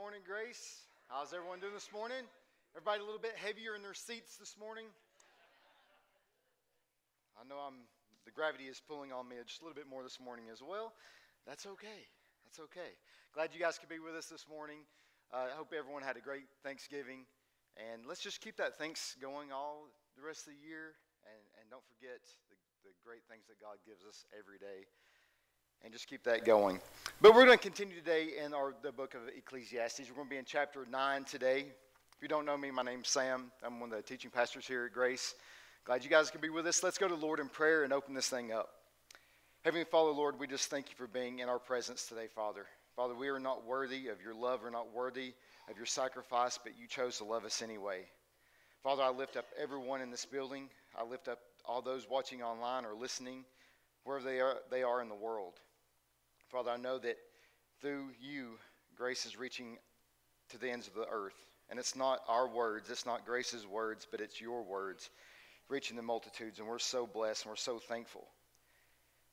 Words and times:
morning, 0.00 0.24
Grace. 0.24 0.88
How's 1.12 1.36
everyone 1.36 1.60
doing 1.60 1.76
this 1.76 1.92
morning? 1.92 2.24
Everybody 2.72 3.04
a 3.04 3.06
little 3.06 3.20
bit 3.20 3.36
heavier 3.36 3.76
in 3.76 3.84
their 3.84 3.92
seats 3.92 4.40
this 4.40 4.56
morning? 4.56 4.88
I 7.36 7.44
know 7.44 7.60
I'm 7.60 7.84
the 8.24 8.32
gravity 8.32 8.64
is 8.64 8.80
pulling 8.80 9.12
on 9.12 9.28
me 9.28 9.36
just 9.44 9.60
a 9.60 9.68
little 9.68 9.76
bit 9.76 9.84
more 9.84 10.00
this 10.00 10.16
morning 10.16 10.48
as 10.48 10.64
well. 10.64 10.96
That's 11.44 11.68
okay. 11.76 12.08
That's 12.48 12.64
okay. 12.72 12.96
Glad 13.36 13.52
you 13.52 13.60
guys 13.60 13.76
could 13.76 13.92
be 13.92 14.00
with 14.00 14.16
us 14.16 14.32
this 14.32 14.48
morning. 14.48 14.88
Uh, 15.28 15.52
I 15.52 15.56
hope 15.60 15.68
everyone 15.76 16.00
had 16.00 16.16
a 16.16 16.24
great 16.24 16.48
Thanksgiving. 16.64 17.28
And 17.76 18.08
let's 18.08 18.24
just 18.24 18.40
keep 18.40 18.56
that 18.56 18.80
thanks 18.80 19.20
going 19.20 19.52
all 19.52 19.84
the 20.16 20.24
rest 20.24 20.48
of 20.48 20.56
the 20.56 20.62
year. 20.64 20.96
And, 21.28 21.44
and 21.60 21.68
don't 21.68 21.84
forget 21.84 22.24
the, 22.48 22.56
the 22.88 22.96
great 23.04 23.28
things 23.28 23.44
that 23.52 23.60
God 23.60 23.76
gives 23.84 24.08
us 24.08 24.24
every 24.32 24.56
day 24.56 24.88
and 25.84 25.92
just 25.92 26.08
keep 26.08 26.22
that 26.24 26.44
going. 26.44 26.80
But 27.20 27.34
we're 27.34 27.46
going 27.46 27.58
to 27.58 27.62
continue 27.62 27.94
today 27.94 28.30
in 28.44 28.54
our 28.54 28.74
the 28.82 28.92
book 28.92 29.14
of 29.14 29.22
Ecclesiastes. 29.36 30.08
We're 30.08 30.16
going 30.16 30.26
to 30.26 30.30
be 30.30 30.36
in 30.36 30.44
chapter 30.44 30.86
9 30.90 31.24
today. 31.24 31.66
If 32.16 32.22
you 32.22 32.28
don't 32.28 32.44
know 32.44 32.56
me, 32.56 32.70
my 32.70 32.82
name's 32.82 33.08
Sam. 33.08 33.50
I'm 33.64 33.80
one 33.80 33.90
of 33.90 33.96
the 33.96 34.02
teaching 34.02 34.30
pastors 34.30 34.66
here 34.66 34.86
at 34.86 34.92
Grace. 34.92 35.34
Glad 35.84 36.04
you 36.04 36.10
guys 36.10 36.30
can 36.30 36.40
be 36.40 36.50
with 36.50 36.66
us. 36.66 36.82
Let's 36.82 36.98
go 36.98 37.08
to 37.08 37.14
the 37.14 37.24
Lord 37.24 37.40
in 37.40 37.48
prayer 37.48 37.84
and 37.84 37.92
open 37.92 38.14
this 38.14 38.28
thing 38.28 38.52
up. 38.52 38.68
Heavenly 39.62 39.84
Father, 39.84 40.10
Lord, 40.10 40.38
we 40.38 40.46
just 40.46 40.70
thank 40.70 40.90
you 40.90 40.96
for 40.96 41.06
being 41.06 41.38
in 41.38 41.48
our 41.48 41.58
presence 41.58 42.06
today, 42.06 42.26
Father. 42.34 42.66
Father, 42.96 43.14
we 43.14 43.28
are 43.28 43.40
not 43.40 43.66
worthy 43.66 44.08
of 44.08 44.20
your 44.22 44.34
love, 44.34 44.60
we're 44.62 44.70
not 44.70 44.92
worthy 44.94 45.32
of 45.70 45.76
your 45.76 45.86
sacrifice, 45.86 46.58
but 46.62 46.72
you 46.78 46.86
chose 46.86 47.18
to 47.18 47.24
love 47.24 47.44
us 47.44 47.62
anyway. 47.62 48.00
Father, 48.82 49.02
I 49.02 49.10
lift 49.10 49.36
up 49.36 49.46
everyone 49.58 50.00
in 50.00 50.10
this 50.10 50.24
building. 50.24 50.68
I 50.98 51.04
lift 51.04 51.28
up 51.28 51.38
all 51.64 51.82
those 51.82 52.08
watching 52.08 52.42
online 52.42 52.84
or 52.84 52.94
listening, 52.94 53.44
wherever 54.04 54.24
they 54.24 54.40
are, 54.40 54.56
they 54.70 54.82
are 54.82 55.00
in 55.02 55.08
the 55.08 55.14
world. 55.14 55.60
Father, 56.50 56.70
I 56.70 56.76
know 56.76 56.98
that 56.98 57.16
through 57.80 58.08
you, 58.20 58.58
grace 58.96 59.24
is 59.24 59.38
reaching 59.38 59.78
to 60.50 60.58
the 60.58 60.68
ends 60.68 60.88
of 60.88 60.94
the 60.94 61.06
earth. 61.10 61.36
And 61.70 61.78
it's 61.78 61.94
not 61.94 62.20
our 62.28 62.48
words, 62.48 62.90
it's 62.90 63.06
not 63.06 63.24
Grace's 63.24 63.66
words, 63.66 64.06
but 64.10 64.20
it's 64.20 64.40
your 64.40 64.62
words 64.62 65.10
reaching 65.68 65.96
the 65.96 66.02
multitudes. 66.02 66.58
And 66.58 66.66
we're 66.66 66.80
so 66.80 67.06
blessed 67.06 67.44
and 67.44 67.50
we're 67.50 67.56
so 67.56 67.78
thankful. 67.78 68.26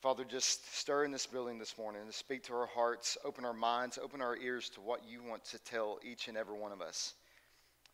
Father, 0.02 0.24
just 0.24 0.76
stir 0.76 1.06
in 1.06 1.12
this 1.12 1.26
building 1.26 1.58
this 1.58 1.76
morning 1.76 2.02
and 2.04 2.14
speak 2.14 2.44
to 2.44 2.54
our 2.54 2.68
hearts, 2.68 3.18
open 3.26 3.44
our 3.44 3.54
minds, 3.54 3.98
open 3.98 4.22
our 4.22 4.38
ears 4.38 4.70
to 4.70 4.81
what 4.81 5.02
you 5.09 5.24
want 5.24 5.44
to 5.46 5.58
tell 5.64 5.98
each 6.04 6.28
and 6.28 6.38
every 6.38 6.56
one 6.56 6.72
of 6.72 6.81
us, 6.81 7.16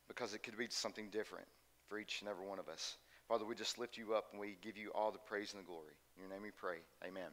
because 0.09 0.33
it 0.33 0.43
could 0.43 0.57
be 0.57 0.67
something 0.69 1.07
different 1.09 1.47
for 1.87 1.97
each 1.97 2.19
and 2.19 2.29
every 2.29 2.45
one 2.45 2.59
of 2.59 2.67
us. 2.67 2.97
Father, 3.29 3.45
we 3.45 3.55
just 3.55 3.79
lift 3.79 3.97
you 3.97 4.13
up 4.13 4.25
and 4.33 4.41
we 4.41 4.57
give 4.61 4.77
you 4.77 4.91
all 4.93 5.13
the 5.13 5.17
praise 5.17 5.53
and 5.53 5.63
the 5.63 5.65
glory. 5.65 5.93
In 6.17 6.23
your 6.23 6.29
name 6.29 6.43
we 6.43 6.51
pray. 6.51 6.79
Amen. 7.07 7.31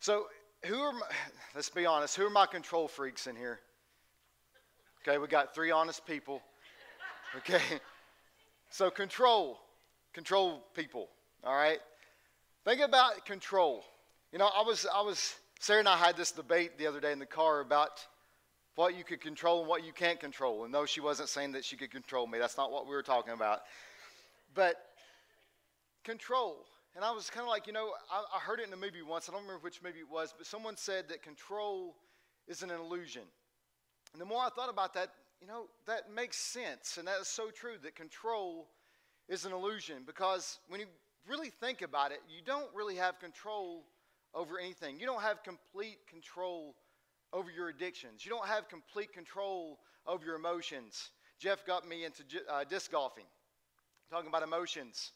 So, 0.00 0.26
who 0.64 0.80
are 0.80 0.92
my, 0.92 1.06
let's 1.54 1.68
be 1.68 1.86
honest, 1.86 2.16
who 2.16 2.26
are 2.26 2.30
my 2.30 2.46
control 2.46 2.88
freaks 2.88 3.26
in 3.26 3.36
here? 3.36 3.60
Okay, 5.02 5.18
we 5.18 5.26
got 5.26 5.54
three 5.54 5.70
honest 5.70 6.06
people. 6.06 6.42
Okay, 7.38 7.60
so 8.70 8.92
control, 8.92 9.58
control 10.12 10.62
people. 10.76 11.08
All 11.42 11.52
right, 11.52 11.80
think 12.64 12.80
about 12.80 13.26
control. 13.26 13.82
You 14.30 14.38
know, 14.38 14.48
I 14.56 14.62
was, 14.62 14.86
I 14.86 15.00
was, 15.00 15.34
Sarah 15.58 15.80
and 15.80 15.88
I 15.88 15.96
had 15.96 16.16
this 16.16 16.30
debate 16.30 16.78
the 16.78 16.86
other 16.86 17.00
day 17.00 17.10
in 17.10 17.18
the 17.18 17.26
car 17.26 17.58
about 17.58 18.06
what 18.76 18.96
you 18.96 19.02
could 19.02 19.20
control 19.20 19.60
and 19.60 19.68
what 19.68 19.84
you 19.84 19.92
can't 19.92 20.20
control. 20.20 20.62
And 20.62 20.72
no, 20.72 20.86
she 20.86 21.00
wasn't 21.00 21.28
saying 21.28 21.50
that 21.52 21.64
she 21.64 21.76
could 21.76 21.90
control 21.90 22.28
me. 22.28 22.38
That's 22.38 22.56
not 22.56 22.70
what 22.70 22.86
we 22.86 22.92
were 22.92 23.02
talking 23.02 23.32
about. 23.32 23.62
But 24.54 24.76
control. 26.04 26.66
And 26.94 27.04
I 27.04 27.10
was 27.10 27.28
kind 27.28 27.42
of 27.42 27.50
like, 27.50 27.66
you 27.66 27.72
know, 27.72 27.90
I, 28.10 28.22
I, 28.36 28.38
heard 28.38 28.60
it 28.60 28.68
in 28.68 28.72
a 28.72 28.76
movie 28.76 29.02
once. 29.02 29.28
I 29.28 29.32
don't 29.32 29.42
remember 29.42 29.62
which 29.64 29.82
movie 29.82 29.98
it 29.98 30.10
was, 30.10 30.32
but 30.36 30.46
someone 30.46 30.76
said 30.76 31.08
that 31.08 31.22
control 31.22 31.96
is 32.46 32.62
an 32.62 32.70
illusion. 32.70 33.22
And 34.12 34.20
the 34.20 34.24
more 34.24 34.44
I 34.44 34.48
thought 34.48 34.70
about 34.70 34.94
that, 34.94 35.10
you 35.40 35.48
know, 35.48 35.66
that 35.86 36.12
makes 36.14 36.36
sense. 36.36 36.96
And 36.96 37.08
that 37.08 37.20
is 37.20 37.26
so 37.26 37.50
true 37.50 37.74
that 37.82 37.96
control 37.96 38.68
is 39.28 39.44
an 39.44 39.52
illusion 39.52 40.04
because 40.06 40.58
when 40.68 40.78
you 40.78 40.86
really 41.28 41.50
think 41.50 41.82
about 41.82 42.12
it, 42.12 42.20
you 42.28 42.42
don't 42.44 42.68
really 42.74 42.94
have 42.94 43.18
control 43.18 43.84
over 44.32 44.60
anything. 44.60 45.00
You 45.00 45.06
don't 45.06 45.22
have 45.22 45.42
complete 45.42 45.98
control 46.08 46.76
over 47.32 47.50
your 47.50 47.68
addictions. 47.70 48.24
You 48.24 48.30
don't 48.30 48.46
have 48.46 48.68
complete 48.68 49.12
control 49.12 49.80
over 50.06 50.24
your 50.24 50.36
emotions. 50.36 51.10
Jeff 51.40 51.66
got 51.66 51.88
me 51.88 52.04
into 52.04 52.22
uh, 52.48 52.62
disc 52.62 52.92
golfing, 52.92 53.24
talking 54.10 54.28
about 54.28 54.44
emotions. 54.44 55.10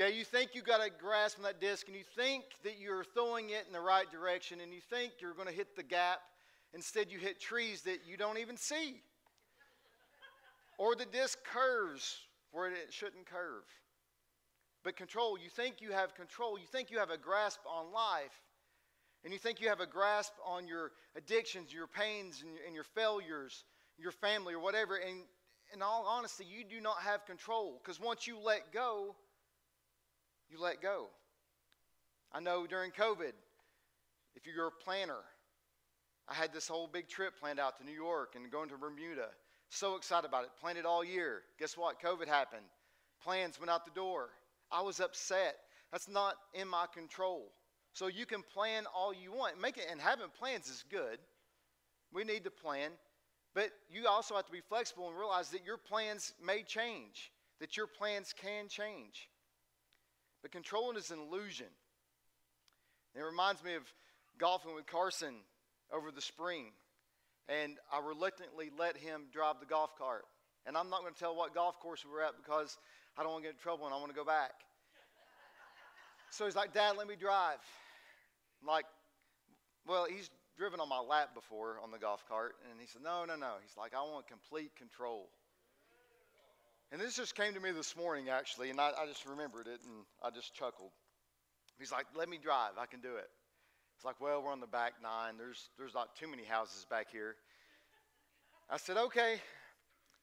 Okay, 0.00 0.16
you 0.16 0.24
think 0.24 0.54
you 0.54 0.62
got 0.62 0.80
a 0.80 0.90
grasp 0.90 1.38
on 1.38 1.42
that 1.42 1.60
disc 1.60 1.88
and 1.88 1.96
you 1.96 2.04
think 2.14 2.44
that 2.62 2.78
you're 2.78 3.02
throwing 3.02 3.50
it 3.50 3.64
in 3.66 3.72
the 3.72 3.80
right 3.80 4.08
direction 4.12 4.60
and 4.60 4.72
you 4.72 4.80
think 4.80 5.14
you're 5.18 5.34
going 5.34 5.48
to 5.48 5.52
hit 5.52 5.74
the 5.74 5.82
gap. 5.82 6.20
Instead, 6.72 7.10
you 7.10 7.18
hit 7.18 7.40
trees 7.40 7.82
that 7.82 7.98
you 8.06 8.16
don't 8.16 8.38
even 8.38 8.56
see. 8.56 9.00
or 10.78 10.94
the 10.94 11.04
disc 11.04 11.38
curves 11.42 12.16
where 12.52 12.68
it 12.68 12.92
shouldn't 12.92 13.26
curve. 13.26 13.64
But 14.84 14.96
control, 14.96 15.36
you 15.36 15.50
think 15.50 15.80
you 15.80 15.90
have 15.90 16.14
control. 16.14 16.60
You 16.60 16.66
think 16.70 16.92
you 16.92 17.00
have 17.00 17.10
a 17.10 17.18
grasp 17.18 17.58
on 17.68 17.92
life. 17.92 18.44
And 19.24 19.32
you 19.32 19.38
think 19.40 19.60
you 19.60 19.68
have 19.68 19.80
a 19.80 19.86
grasp 19.86 20.32
on 20.46 20.68
your 20.68 20.92
addictions, 21.16 21.72
your 21.72 21.88
pains, 21.88 22.44
and, 22.46 22.52
and 22.64 22.72
your 22.72 22.84
failures, 22.84 23.64
your 23.98 24.12
family, 24.12 24.54
or 24.54 24.60
whatever. 24.60 24.94
And 24.94 25.22
in 25.74 25.82
all 25.82 26.06
honesty, 26.06 26.44
you 26.48 26.62
do 26.62 26.80
not 26.80 26.98
have 26.98 27.26
control. 27.26 27.80
Because 27.82 27.98
once 27.98 28.28
you 28.28 28.38
let 28.38 28.72
go, 28.72 29.16
you 30.50 30.60
let 30.60 30.80
go. 30.80 31.06
I 32.32 32.40
know 32.40 32.66
during 32.66 32.90
COVID, 32.90 33.32
if 34.34 34.46
you're 34.46 34.66
a 34.66 34.70
planner, 34.70 35.20
I 36.28 36.34
had 36.34 36.52
this 36.52 36.68
whole 36.68 36.86
big 36.86 37.08
trip 37.08 37.38
planned 37.40 37.58
out 37.58 37.78
to 37.78 37.84
New 37.84 37.92
York 37.92 38.34
and 38.36 38.50
going 38.50 38.68
to 38.68 38.76
Bermuda. 38.76 39.28
So 39.70 39.96
excited 39.96 40.26
about 40.26 40.44
it. 40.44 40.50
Planned 40.60 40.78
it 40.78 40.86
all 40.86 41.04
year. 41.04 41.42
Guess 41.58 41.76
what? 41.76 42.00
COVID 42.00 42.28
happened. 42.28 42.64
Plans 43.22 43.58
went 43.58 43.70
out 43.70 43.84
the 43.84 43.90
door. 43.90 44.30
I 44.70 44.82
was 44.82 45.00
upset. 45.00 45.56
That's 45.90 46.08
not 46.08 46.34
in 46.54 46.68
my 46.68 46.86
control. 46.92 47.52
So 47.92 48.06
you 48.06 48.26
can 48.26 48.42
plan 48.42 48.84
all 48.94 49.12
you 49.12 49.32
want. 49.32 49.60
Make 49.60 49.78
it 49.78 49.86
and 49.90 50.00
having 50.00 50.26
plans 50.38 50.68
is 50.68 50.84
good. 50.90 51.18
We 52.12 52.24
need 52.24 52.44
to 52.44 52.50
plan. 52.50 52.90
But 53.54 53.70
you 53.90 54.06
also 54.06 54.36
have 54.36 54.46
to 54.46 54.52
be 54.52 54.60
flexible 54.60 55.08
and 55.08 55.18
realize 55.18 55.48
that 55.50 55.64
your 55.64 55.78
plans 55.78 56.32
may 56.44 56.62
change, 56.62 57.32
that 57.60 57.76
your 57.76 57.86
plans 57.86 58.34
can 58.38 58.68
change. 58.68 59.28
But 60.42 60.52
controlling 60.52 60.96
is 60.96 61.10
an 61.10 61.18
illusion. 61.18 61.66
It 63.14 63.20
reminds 63.20 63.62
me 63.64 63.74
of 63.74 63.82
golfing 64.38 64.74
with 64.74 64.86
Carson 64.86 65.34
over 65.92 66.10
the 66.10 66.20
spring. 66.20 66.66
And 67.48 67.78
I 67.92 68.00
reluctantly 68.06 68.70
let 68.78 68.96
him 68.96 69.22
drive 69.32 69.56
the 69.60 69.66
golf 69.66 69.96
cart. 69.96 70.24
And 70.66 70.76
I'm 70.76 70.90
not 70.90 71.00
going 71.00 71.14
to 71.14 71.18
tell 71.18 71.34
what 71.34 71.54
golf 71.54 71.80
course 71.80 72.04
we 72.04 72.12
were 72.12 72.22
at 72.22 72.36
because 72.36 72.76
I 73.16 73.22
don't 73.22 73.32
want 73.32 73.44
to 73.44 73.48
get 73.48 73.56
in 73.56 73.62
trouble 73.62 73.86
and 73.86 73.94
I 73.94 73.98
want 73.98 74.10
to 74.10 74.16
go 74.16 74.24
back. 74.24 74.52
so 76.30 76.44
he's 76.44 76.56
like, 76.56 76.74
Dad, 76.74 76.96
let 76.96 77.08
me 77.08 77.16
drive. 77.16 77.58
I'm 78.60 78.68
like, 78.68 78.84
well, 79.86 80.06
he's 80.08 80.28
driven 80.58 80.80
on 80.80 80.88
my 80.88 81.00
lap 81.00 81.34
before 81.34 81.78
on 81.82 81.90
the 81.90 81.98
golf 81.98 82.24
cart. 82.28 82.56
And 82.70 82.80
he 82.80 82.86
said, 82.86 83.02
No, 83.02 83.24
no, 83.24 83.36
no. 83.36 83.54
He's 83.62 83.76
like, 83.76 83.94
I 83.94 84.02
want 84.02 84.28
complete 84.28 84.76
control. 84.76 85.30
And 86.90 87.00
this 87.00 87.16
just 87.16 87.34
came 87.34 87.52
to 87.54 87.60
me 87.60 87.70
this 87.70 87.96
morning, 87.96 88.30
actually, 88.30 88.70
and 88.70 88.80
I, 88.80 88.90
I 88.98 89.06
just 89.06 89.26
remembered 89.26 89.66
it 89.66 89.80
and 89.84 90.04
I 90.22 90.30
just 90.30 90.54
chuckled. 90.54 90.90
He's 91.78 91.92
like, 91.92 92.06
let 92.16 92.28
me 92.28 92.38
drive. 92.42 92.72
I 92.78 92.86
can 92.86 93.00
do 93.00 93.16
it. 93.16 93.28
It's 93.96 94.04
like, 94.04 94.20
well, 94.20 94.42
we're 94.42 94.52
on 94.52 94.60
the 94.60 94.66
back 94.66 94.94
nine. 95.02 95.34
There's, 95.36 95.70
there's 95.76 95.94
not 95.94 96.16
too 96.16 96.28
many 96.28 96.44
houses 96.44 96.86
back 96.88 97.06
here. 97.12 97.36
I 98.70 98.76
said, 98.78 98.96
okay. 98.96 99.36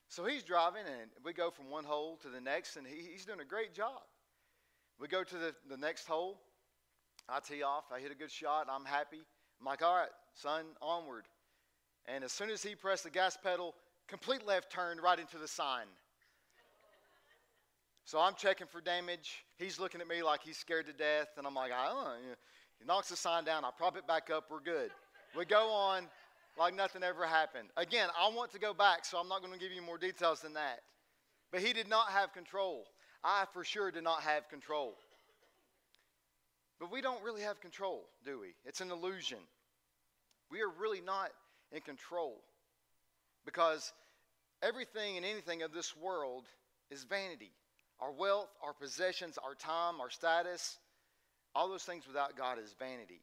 So 0.07 0.25
he's 0.25 0.43
driving, 0.43 0.83
and 0.85 1.09
we 1.23 1.33
go 1.33 1.51
from 1.51 1.69
one 1.69 1.83
hole 1.83 2.17
to 2.23 2.29
the 2.29 2.41
next, 2.41 2.77
and 2.77 2.87
he, 2.87 3.11
he's 3.11 3.25
doing 3.25 3.41
a 3.41 3.45
great 3.45 3.73
job. 3.73 4.01
We 4.99 5.07
go 5.07 5.23
to 5.23 5.37
the, 5.37 5.55
the 5.69 5.77
next 5.77 6.07
hole. 6.07 6.39
I 7.27 7.39
tee 7.39 7.63
off. 7.63 7.85
I 7.93 7.99
hit 7.99 8.11
a 8.11 8.15
good 8.15 8.31
shot. 8.31 8.67
I'm 8.69 8.85
happy. 8.85 9.21
I'm 9.59 9.65
like, 9.65 9.81
all 9.81 9.95
right, 9.95 10.09
son, 10.33 10.65
onward. 10.81 11.25
And 12.07 12.23
as 12.23 12.31
soon 12.31 12.49
as 12.49 12.61
he 12.63 12.75
pressed 12.75 13.03
the 13.03 13.09
gas 13.09 13.37
pedal, 13.41 13.73
complete 14.07 14.45
left 14.45 14.71
turn 14.71 14.99
right 15.01 15.19
into 15.19 15.37
the 15.37 15.47
sign. 15.47 15.85
So 18.05 18.19
I'm 18.19 18.35
checking 18.35 18.67
for 18.67 18.81
damage. 18.81 19.43
He's 19.57 19.79
looking 19.79 19.99
at 19.99 20.07
me 20.07 20.21
like 20.21 20.41
he's 20.43 20.57
scared 20.57 20.85
to 20.85 20.93
death. 20.93 21.29
And 21.37 21.47
I'm 21.47 21.55
like, 21.55 21.71
I 21.71 21.87
don't 21.87 22.03
know. 22.03 22.15
He 22.79 22.85
knocks 22.85 23.09
the 23.09 23.15
sign 23.15 23.45
down. 23.45 23.65
I 23.65 23.71
prop 23.75 23.97
it 23.97 24.07
back 24.07 24.29
up. 24.29 24.45
We're 24.51 24.61
good. 24.61 24.91
We 25.35 25.43
go 25.43 25.69
on 25.71 26.07
like 26.57 26.75
nothing 26.75 27.01
ever 27.01 27.25
happened. 27.25 27.69
Again, 27.75 28.09
I 28.17 28.29
want 28.29 28.51
to 28.53 28.59
go 28.59 28.73
back, 28.73 29.05
so 29.05 29.17
I'm 29.17 29.27
not 29.27 29.41
going 29.41 29.53
to 29.53 29.59
give 29.59 29.71
you 29.71 29.81
more 29.81 29.97
details 29.97 30.39
than 30.39 30.53
that. 30.53 30.81
But 31.51 31.61
he 31.61 31.73
did 31.73 31.89
not 31.89 32.09
have 32.09 32.31
control. 32.31 32.85
I 33.23 33.45
for 33.53 33.63
sure 33.63 33.89
did 33.89 34.03
not 34.03 34.21
have 34.21 34.47
control. 34.49 34.93
But 36.79 36.91
we 36.91 37.01
don't 37.01 37.23
really 37.23 37.41
have 37.41 37.59
control, 37.59 38.03
do 38.23 38.39
we? 38.39 38.53
It's 38.65 38.81
an 38.81 38.91
illusion. 38.91 39.39
We 40.51 40.61
are 40.61 40.69
really 40.79 41.01
not 41.01 41.31
in 41.71 41.81
control 41.81 42.35
because 43.45 43.93
everything 44.61 45.17
and 45.17 45.25
anything 45.25 45.63
of 45.63 45.73
this 45.73 45.97
world 45.97 46.43
is 46.91 47.03
vanity 47.03 47.51
our 47.99 48.11
wealth, 48.11 48.49
our 48.63 48.73
possessions, 48.73 49.37
our 49.37 49.55
time, 49.55 50.01
our 50.01 50.09
status, 50.09 50.77
all 51.53 51.69
those 51.69 51.83
things 51.83 52.05
without 52.07 52.37
God 52.37 52.59
is 52.59 52.75
vanity. 52.77 53.21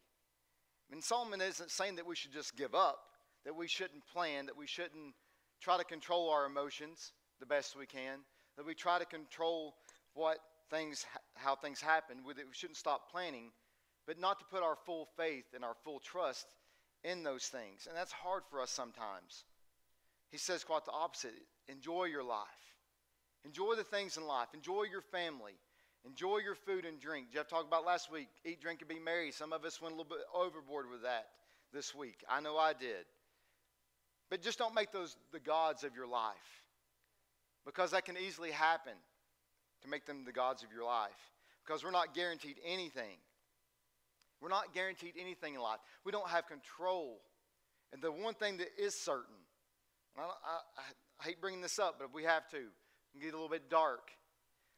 And 0.91 1.03
Solomon 1.03 1.41
isn't 1.41 1.71
saying 1.71 1.97
that 1.97 2.07
we 2.07 2.17
should 2.17 2.33
just 2.33 2.57
give 2.57 2.75
up, 2.75 2.99
that 3.45 3.57
we 3.57 3.67
shouldn't 3.67 4.07
plan, 4.13 4.47
that 4.47 4.57
we 4.57 4.67
shouldn't 4.67 5.15
try 5.61 5.77
to 5.79 5.85
control 5.85 6.31
our 6.31 6.47
emotions 6.47 7.13
the 7.41 7.47
best 7.47 7.77
we 7.77 7.87
can, 7.87 8.21
that 8.57 8.67
we 8.67 8.75
try 8.75 8.99
to 8.99 9.05
control 9.05 9.75
what 10.15 10.39
things, 10.71 11.07
how 11.35 11.55
things 11.55 11.81
happen. 11.81 12.19
We 12.27 12.35
shouldn't 12.53 12.77
stop 12.77 13.11
planning, 13.11 13.51
but 14.07 14.19
not 14.19 14.39
to 14.39 14.45
put 14.51 14.63
our 14.63 14.77
full 14.85 15.09
faith 15.17 15.47
and 15.55 15.65
our 15.65 15.75
full 15.85 16.01
trust 16.01 16.47
in 17.05 17.23
those 17.23 17.45
things. 17.45 17.87
And 17.89 17.97
that's 17.97 18.13
hard 18.13 18.43
for 18.51 18.61
us 18.61 18.71
sometimes. 18.71 19.45
He 20.31 20.39
says 20.39 20.65
quite 20.65 20.85
the 20.85 20.93
opposite 20.93 21.33
enjoy 21.69 22.05
your 22.05 22.25
life, 22.25 22.72
enjoy 23.45 23.75
the 23.75 23.85
things 23.85 24.17
in 24.17 24.27
life, 24.27 24.49
enjoy 24.55 24.85
your 24.91 25.03
family. 25.03 25.55
Enjoy 26.05 26.39
your 26.39 26.57
food 26.57 26.85
and 26.85 26.99
drink. 26.99 27.29
Jeff 27.33 27.47
talked 27.47 27.69
about 27.69 27.85
last 27.85 28.11
week 28.11 28.27
eat, 28.45 28.61
drink, 28.61 28.81
and 28.81 28.89
be 28.89 28.99
merry. 28.99 29.31
Some 29.31 29.53
of 29.53 29.65
us 29.65 29.81
went 29.81 29.95
a 29.95 29.97
little 29.97 30.11
bit 30.11 30.27
overboard 30.35 30.91
with 30.91 31.03
that 31.03 31.29
this 31.73 31.95
week. 31.95 32.25
I 32.29 32.41
know 32.41 32.57
I 32.59 32.73
did. 32.73 33.07
But 34.31 34.43
just 34.43 34.59
don't 34.59 34.75
make 34.75 34.93
those 34.93 35.17
the 35.33 35.39
gods 35.39 35.85
of 35.85 35.95
your 35.95 36.07
life 36.07 36.35
because 37.65 37.93
that 37.93 38.05
can 38.05 38.17
easily 38.17 38.51
happen 38.51 38.95
to 39.83 39.89
make 39.89 40.07
them 40.07 40.25
the 40.25 40.33
gods 40.33 40.63
of 40.63 40.73
your 40.73 40.85
life 40.85 41.11
because 41.65 41.85
we're 41.85 41.91
not 41.91 42.15
guaranteed 42.15 42.57
anything. 42.65 43.19
We're 44.41 44.49
not 44.49 44.75
guaranteed 44.75 45.15
anything 45.21 45.55
in 45.55 45.61
life. 45.61 45.79
We 46.05 46.11
don't 46.11 46.29
have 46.29 46.47
control. 46.49 47.21
And 47.93 48.03
the 48.03 48.11
one 48.11 48.35
thing 48.35 48.57
that 48.57 48.69
is 48.77 48.99
certain, 48.99 49.37
I, 50.19 50.23
I, 50.23 50.27
I 51.21 51.25
hate 51.25 51.41
bringing 51.41 51.61
this 51.61 51.79
up, 51.79 51.97
but 52.01 52.13
we 52.13 52.25
have 52.25 52.49
to, 52.51 52.59
get 53.21 53.35
a 53.35 53.37
little 53.37 53.49
bit 53.49 53.71
dark. 53.71 54.11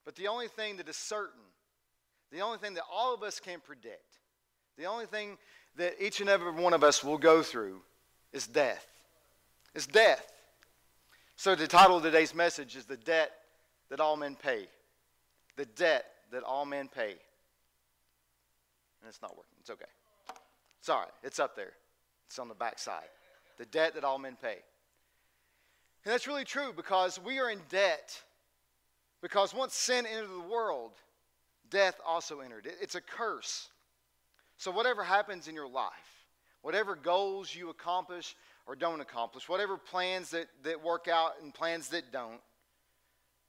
But 0.04 0.16
the 0.16 0.28
only 0.28 0.48
thing 0.48 0.76
that 0.78 0.88
is 0.88 0.96
certain, 0.96 1.40
the 2.30 2.40
only 2.40 2.58
thing 2.58 2.74
that 2.74 2.84
all 2.90 3.14
of 3.14 3.22
us 3.22 3.40
can 3.40 3.60
predict, 3.60 4.18
the 4.76 4.86
only 4.86 5.06
thing 5.06 5.38
that 5.76 5.94
each 6.00 6.20
and 6.20 6.28
every 6.28 6.52
one 6.52 6.74
of 6.74 6.84
us 6.84 7.02
will 7.02 7.18
go 7.18 7.42
through 7.42 7.80
is 8.32 8.46
death. 8.46 8.86
It's 9.74 9.86
death. 9.86 10.32
So 11.36 11.54
the 11.54 11.66
title 11.66 11.96
of 11.96 12.02
today's 12.02 12.34
message 12.34 12.76
is 12.76 12.84
The 12.84 12.96
Debt 12.96 13.32
That 13.90 14.00
All 14.00 14.16
Men 14.16 14.36
Pay. 14.36 14.66
The 15.56 15.66
debt 15.66 16.06
that 16.32 16.42
all 16.42 16.64
men 16.64 16.88
pay. 16.88 17.10
And 19.00 19.08
it's 19.08 19.22
not 19.22 19.36
working. 19.36 19.54
It's 19.60 19.70
okay. 19.70 19.84
It's 20.80 20.88
all 20.88 21.00
right. 21.00 21.12
It's 21.22 21.38
up 21.38 21.54
there. 21.56 21.72
It's 22.26 22.38
on 22.38 22.48
the 22.48 22.54
back 22.54 22.78
side. 22.78 23.08
The 23.58 23.66
debt 23.66 23.94
that 23.94 24.04
all 24.04 24.18
men 24.18 24.36
pay. 24.40 24.56
And 26.04 26.12
that's 26.12 26.26
really 26.26 26.44
true 26.44 26.72
because 26.74 27.18
we 27.18 27.38
are 27.38 27.50
in 27.50 27.60
debt 27.70 28.20
because 29.22 29.54
once 29.54 29.74
sin 29.74 30.04
entered 30.04 30.28
the 30.28 30.52
world, 30.52 30.92
death 31.70 31.98
also 32.06 32.40
entered. 32.40 32.68
It's 32.80 32.94
a 32.94 33.00
curse. 33.00 33.68
So, 34.58 34.70
whatever 34.70 35.02
happens 35.02 35.48
in 35.48 35.54
your 35.54 35.68
life, 35.68 35.92
whatever 36.60 36.94
goals 36.94 37.54
you 37.54 37.70
accomplish 37.70 38.36
or 38.66 38.76
don't 38.76 39.00
accomplish, 39.00 39.48
whatever 39.48 39.78
plans 39.78 40.30
that, 40.30 40.48
that 40.62 40.82
work 40.82 41.08
out 41.08 41.32
and 41.42 41.54
plans 41.54 41.88
that 41.88 42.12
don't, 42.12 42.40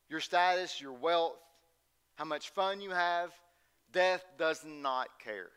your 0.10 0.22
status, 0.22 0.80
your 0.80 0.94
wealth, 0.94 1.36
how 2.16 2.25
much 2.25 2.50
fun 2.52 2.80
you 2.80 2.92
have, 2.92 3.31
death 3.92 4.24
does 4.38 4.63
not 4.66 5.07
care. 5.24 5.50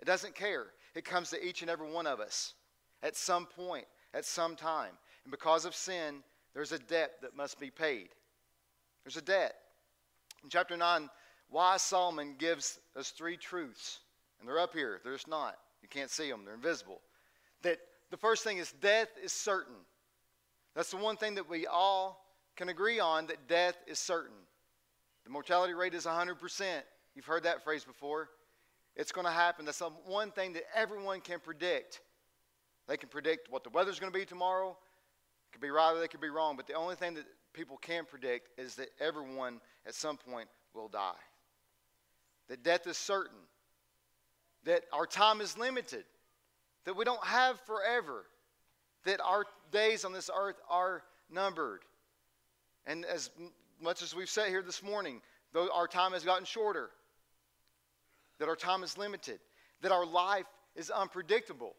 It 0.00 0.04
doesn't 0.04 0.34
care. 0.34 0.66
It 0.94 1.04
comes 1.04 1.30
to 1.30 1.44
each 1.44 1.62
and 1.62 1.70
every 1.70 1.90
one 1.90 2.06
of 2.06 2.20
us 2.20 2.54
at 3.02 3.16
some 3.16 3.46
point, 3.46 3.86
at 4.12 4.24
some 4.24 4.56
time. 4.56 4.92
And 5.24 5.30
because 5.30 5.64
of 5.64 5.74
sin, 5.74 6.22
there's 6.54 6.72
a 6.72 6.78
debt 6.78 7.12
that 7.22 7.36
must 7.36 7.58
be 7.58 7.70
paid. 7.70 8.08
There's 9.04 9.16
a 9.16 9.22
debt. 9.22 9.54
In 10.42 10.50
chapter 10.50 10.76
9, 10.76 11.08
why 11.48 11.76
Solomon 11.76 12.36
gives 12.38 12.78
us 12.96 13.10
three 13.10 13.36
truths. 13.36 14.00
And 14.40 14.48
they're 14.48 14.58
up 14.58 14.74
here. 14.74 15.00
They're 15.02 15.14
just 15.14 15.28
not. 15.28 15.56
You 15.82 15.88
can't 15.88 16.10
see 16.10 16.30
them, 16.30 16.44
they're 16.44 16.54
invisible. 16.54 17.00
That 17.62 17.78
the 18.10 18.16
first 18.16 18.44
thing 18.44 18.58
is 18.58 18.72
death 18.80 19.08
is 19.22 19.32
certain. 19.32 19.74
That's 20.74 20.90
the 20.90 20.96
one 20.96 21.16
thing 21.16 21.34
that 21.34 21.48
we 21.48 21.66
all 21.66 22.24
can 22.56 22.68
agree 22.68 23.00
on 23.00 23.26
that 23.26 23.48
death 23.48 23.76
is 23.86 23.98
certain. 23.98 24.36
The 25.24 25.30
mortality 25.30 25.74
rate 25.74 25.94
is 25.94 26.04
100%. 26.04 26.36
You've 27.14 27.24
heard 27.24 27.44
that 27.44 27.62
phrase 27.64 27.84
before. 27.84 28.28
It's 28.96 29.12
going 29.12 29.26
to 29.26 29.32
happen. 29.32 29.64
That's 29.64 29.78
the 29.78 29.90
one 30.06 30.30
thing 30.30 30.52
that 30.54 30.64
everyone 30.74 31.20
can 31.20 31.40
predict. 31.40 32.00
They 32.86 32.96
can 32.96 33.08
predict 33.08 33.50
what 33.50 33.64
the 33.64 33.70
weather's 33.70 33.98
going 33.98 34.12
to 34.12 34.18
be 34.18 34.24
tomorrow. 34.24 34.76
Could 35.54 35.60
be 35.60 35.70
right 35.70 35.92
or 35.92 36.00
they 36.00 36.08
could 36.08 36.20
be 36.20 36.30
wrong. 36.30 36.56
But 36.56 36.66
the 36.66 36.74
only 36.74 36.96
thing 36.96 37.14
that 37.14 37.26
people 37.52 37.76
can 37.76 38.06
predict 38.06 38.58
is 38.58 38.74
that 38.74 38.88
everyone 38.98 39.60
at 39.86 39.94
some 39.94 40.16
point 40.16 40.48
will 40.74 40.88
die. 40.88 41.12
That 42.48 42.64
death 42.64 42.88
is 42.88 42.98
certain. 42.98 43.38
That 44.64 44.82
our 44.92 45.06
time 45.06 45.40
is 45.40 45.56
limited. 45.56 46.02
That 46.86 46.96
we 46.96 47.04
don't 47.04 47.24
have 47.24 47.60
forever. 47.60 48.24
That 49.04 49.20
our 49.20 49.44
days 49.70 50.04
on 50.04 50.12
this 50.12 50.28
earth 50.36 50.56
are 50.68 51.04
numbered. 51.30 51.82
And 52.84 53.04
as 53.04 53.30
much 53.80 54.02
as 54.02 54.12
we've 54.12 54.28
said 54.28 54.48
here 54.48 54.60
this 54.62 54.82
morning, 54.82 55.20
though 55.52 55.68
our 55.72 55.86
time 55.86 56.14
has 56.14 56.24
gotten 56.24 56.46
shorter, 56.46 56.90
that 58.40 58.48
our 58.48 58.56
time 58.56 58.82
is 58.82 58.98
limited, 58.98 59.38
that 59.82 59.92
our 59.92 60.04
life 60.04 60.46
is 60.74 60.90
unpredictable. 60.90 61.76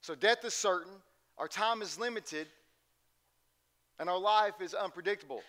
So 0.00 0.14
death 0.14 0.46
is 0.46 0.54
certain, 0.54 0.94
our 1.38 1.48
time 1.48 1.82
is 1.82 1.98
limited, 1.98 2.46
and 3.98 4.08
our 4.08 4.18
life 4.18 4.60
is 4.60 4.74
unpredictable. 4.74 5.42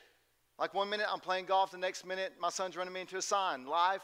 Like 0.60 0.74
one 0.74 0.90
minute 0.90 1.08
I'm 1.12 1.20
playing 1.20 1.46
golf, 1.46 1.72
the 1.72 1.78
next 1.78 2.06
minute 2.06 2.34
my 2.40 2.50
son's 2.50 2.78
running 2.78 2.94
me 2.94 3.02
into 3.02 3.18
a 3.18 3.22
sign. 3.22 3.66
Life 3.66 4.04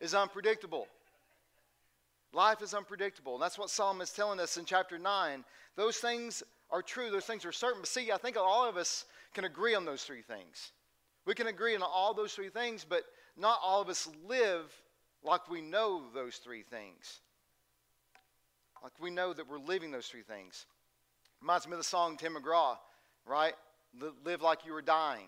is 0.00 0.14
unpredictable. 0.14 0.88
Life 2.32 2.62
is 2.62 2.74
unpredictable. 2.74 3.34
And 3.34 3.42
that's 3.42 3.58
what 3.58 3.70
Solomon 3.70 4.02
is 4.02 4.10
telling 4.10 4.40
us 4.40 4.56
in 4.56 4.64
chapter 4.64 4.98
9. 4.98 5.44
Those 5.76 5.98
things 5.98 6.42
are 6.70 6.82
true, 6.82 7.10
those 7.10 7.24
things 7.24 7.44
are 7.44 7.52
certain. 7.52 7.80
But 7.80 7.88
see, 7.88 8.10
I 8.10 8.16
think 8.16 8.36
all 8.36 8.68
of 8.68 8.76
us 8.76 9.04
can 9.34 9.44
agree 9.44 9.74
on 9.74 9.84
those 9.84 10.02
three 10.02 10.22
things. 10.22 10.72
We 11.26 11.34
can 11.34 11.46
agree 11.46 11.74
on 11.76 11.82
all 11.82 12.12
those 12.12 12.32
three 12.32 12.48
things, 12.48 12.84
but 12.88 13.04
not 13.36 13.60
all 13.62 13.80
of 13.80 13.88
us 13.88 14.08
live 14.26 14.72
like 15.22 15.48
we 15.48 15.60
know 15.60 16.02
those 16.12 16.36
three 16.36 16.62
things. 16.62 17.20
Like 18.82 18.92
we 19.00 19.10
know 19.10 19.32
that 19.32 19.48
we're 19.48 19.58
living 19.58 19.90
those 19.90 20.06
three 20.06 20.22
things. 20.22 20.66
Reminds 21.44 21.66
me 21.66 21.74
of 21.74 21.78
the 21.78 21.84
song 21.84 22.16
Tim 22.16 22.36
McGraw, 22.36 22.78
right? 23.26 23.52
Live 24.24 24.40
like 24.40 24.64
you 24.64 24.72
were 24.72 24.80
dying. 24.80 25.26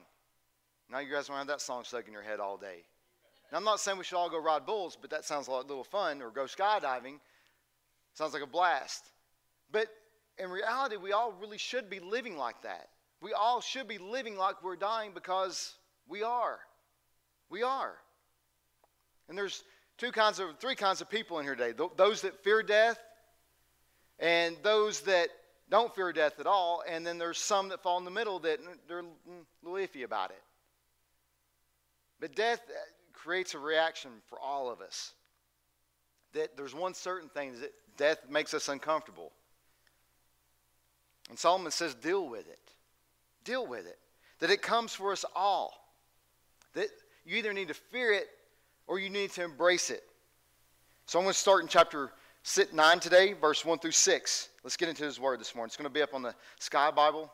Now 0.91 1.01
you 1.01 1.13
guys 1.13 1.27
don't 1.27 1.37
have 1.37 1.47
that 1.49 1.61
song 1.61 1.85
stuck 1.85 2.07
in 2.07 2.13
your 2.15 2.23
head 2.23 2.41
all 2.41 2.57
day. 2.57 2.85
Now 3.53 3.59
I'm 3.59 3.65
not 3.65 3.81
saying 3.81 3.99
we 3.99 4.05
should 4.05 4.17
all 4.17 4.31
go 4.31 4.41
ride 4.41 4.65
bulls, 4.65 4.97
but 4.99 5.11
that 5.11 5.27
sounds 5.27 5.47
like 5.47 5.65
a 5.65 5.67
little 5.67 5.85
fun, 5.85 6.23
or 6.23 6.31
go 6.31 6.45
skydiving. 6.45 7.19
Sounds 8.15 8.33
like 8.33 8.43
a 8.43 8.47
blast. 8.47 9.05
But 9.71 9.89
in 10.39 10.49
reality, 10.49 10.97
we 10.97 11.13
all 11.13 11.35
really 11.39 11.59
should 11.59 11.91
be 11.91 12.01
living 12.01 12.39
like 12.39 12.63
that. 12.63 12.89
We 13.21 13.35
all 13.35 13.61
should 13.61 13.87
be 13.87 13.99
living 13.99 14.39
like 14.39 14.65
we're 14.65 14.77
dying 14.77 15.11
because 15.13 15.75
we 16.09 16.23
are. 16.23 16.61
We 17.51 17.63
are. 17.63 17.93
And 19.29 19.37
there's 19.37 19.65
two 19.99 20.13
kinds 20.13 20.41
of, 20.41 20.59
three 20.61 20.77
kinds 20.77 21.03
of 21.03 21.11
people 21.11 21.39
in 21.41 21.45
here 21.45 21.57
today 21.57 21.75
those 21.99 22.23
that 22.23 22.43
fear 22.43 22.63
death, 22.63 22.99
and 24.19 24.57
those 24.63 25.03
that 25.03 25.29
don't 25.69 25.95
fear 25.95 26.13
death 26.13 26.39
at 26.39 26.47
all, 26.47 26.83
and 26.89 27.07
then 27.07 27.19
there's 27.19 27.39
some 27.39 27.69
that 27.71 27.83
fall 27.83 27.99
in 27.99 28.05
the 28.05 28.11
middle 28.11 28.39
that 28.41 28.61
they're 28.87 29.01
a 29.01 29.05
little 29.63 29.79
iffy 29.79 30.05
about 30.05 30.31
it. 30.31 30.43
But 32.21 32.35
death 32.35 32.61
uh, 32.69 32.79
creates 33.13 33.55
a 33.55 33.59
reaction 33.59 34.11
for 34.29 34.39
all 34.41 34.71
of 34.71 34.81
us. 34.81 35.13
That 36.35 36.57
there's 36.57 36.75
one 36.75 36.95
certain 36.95 37.29
thing 37.29 37.61
that 37.61 37.73
death 37.97 38.19
makes 38.31 38.55
us 38.55 38.69
uncomfortable. 38.69 39.33
And 41.29 41.39
Solomon 41.39 41.73
says, 41.73 41.95
deal 41.95 42.29
with 42.29 42.49
it. 42.49 42.59
Deal 43.45 43.67
with 43.67 43.87
it. 43.87 43.99
That 44.39 44.51
it 44.51 44.63
comes 44.63 44.93
for 44.93 45.13
us 45.13 45.25
all. 45.35 45.73
That 46.75 46.89
you 47.25 47.37
either 47.37 47.53
need 47.53 47.69
to 47.69 47.75
fear 47.75 48.13
it 48.13 48.29
or 48.87 49.01
you 49.01 49.11
need 49.11 49.33
to 49.33 49.43
embrace 49.43 49.91
it. 49.91 50.05
So 51.07 51.19
I'm 51.19 51.25
going 51.25 51.33
to 51.33 51.39
start 51.39 51.63
in 51.63 51.69
chapter 51.69 52.13
9 52.73 53.01
today, 53.01 53.33
verse 53.33 53.65
1 53.65 53.79
through 53.81 53.91
6. 53.91 54.49
Let's 54.63 54.77
get 54.77 54.89
into 54.89 55.05
his 55.05 55.19
word 55.19 55.41
this 55.41 55.55
morning. 55.55 55.69
It's 55.69 55.77
going 55.77 55.89
to 55.89 55.93
be 55.93 56.03
up 56.03 56.15
on 56.15 56.23
the 56.23 56.35
Sky 56.61 56.91
Bible. 56.91 57.31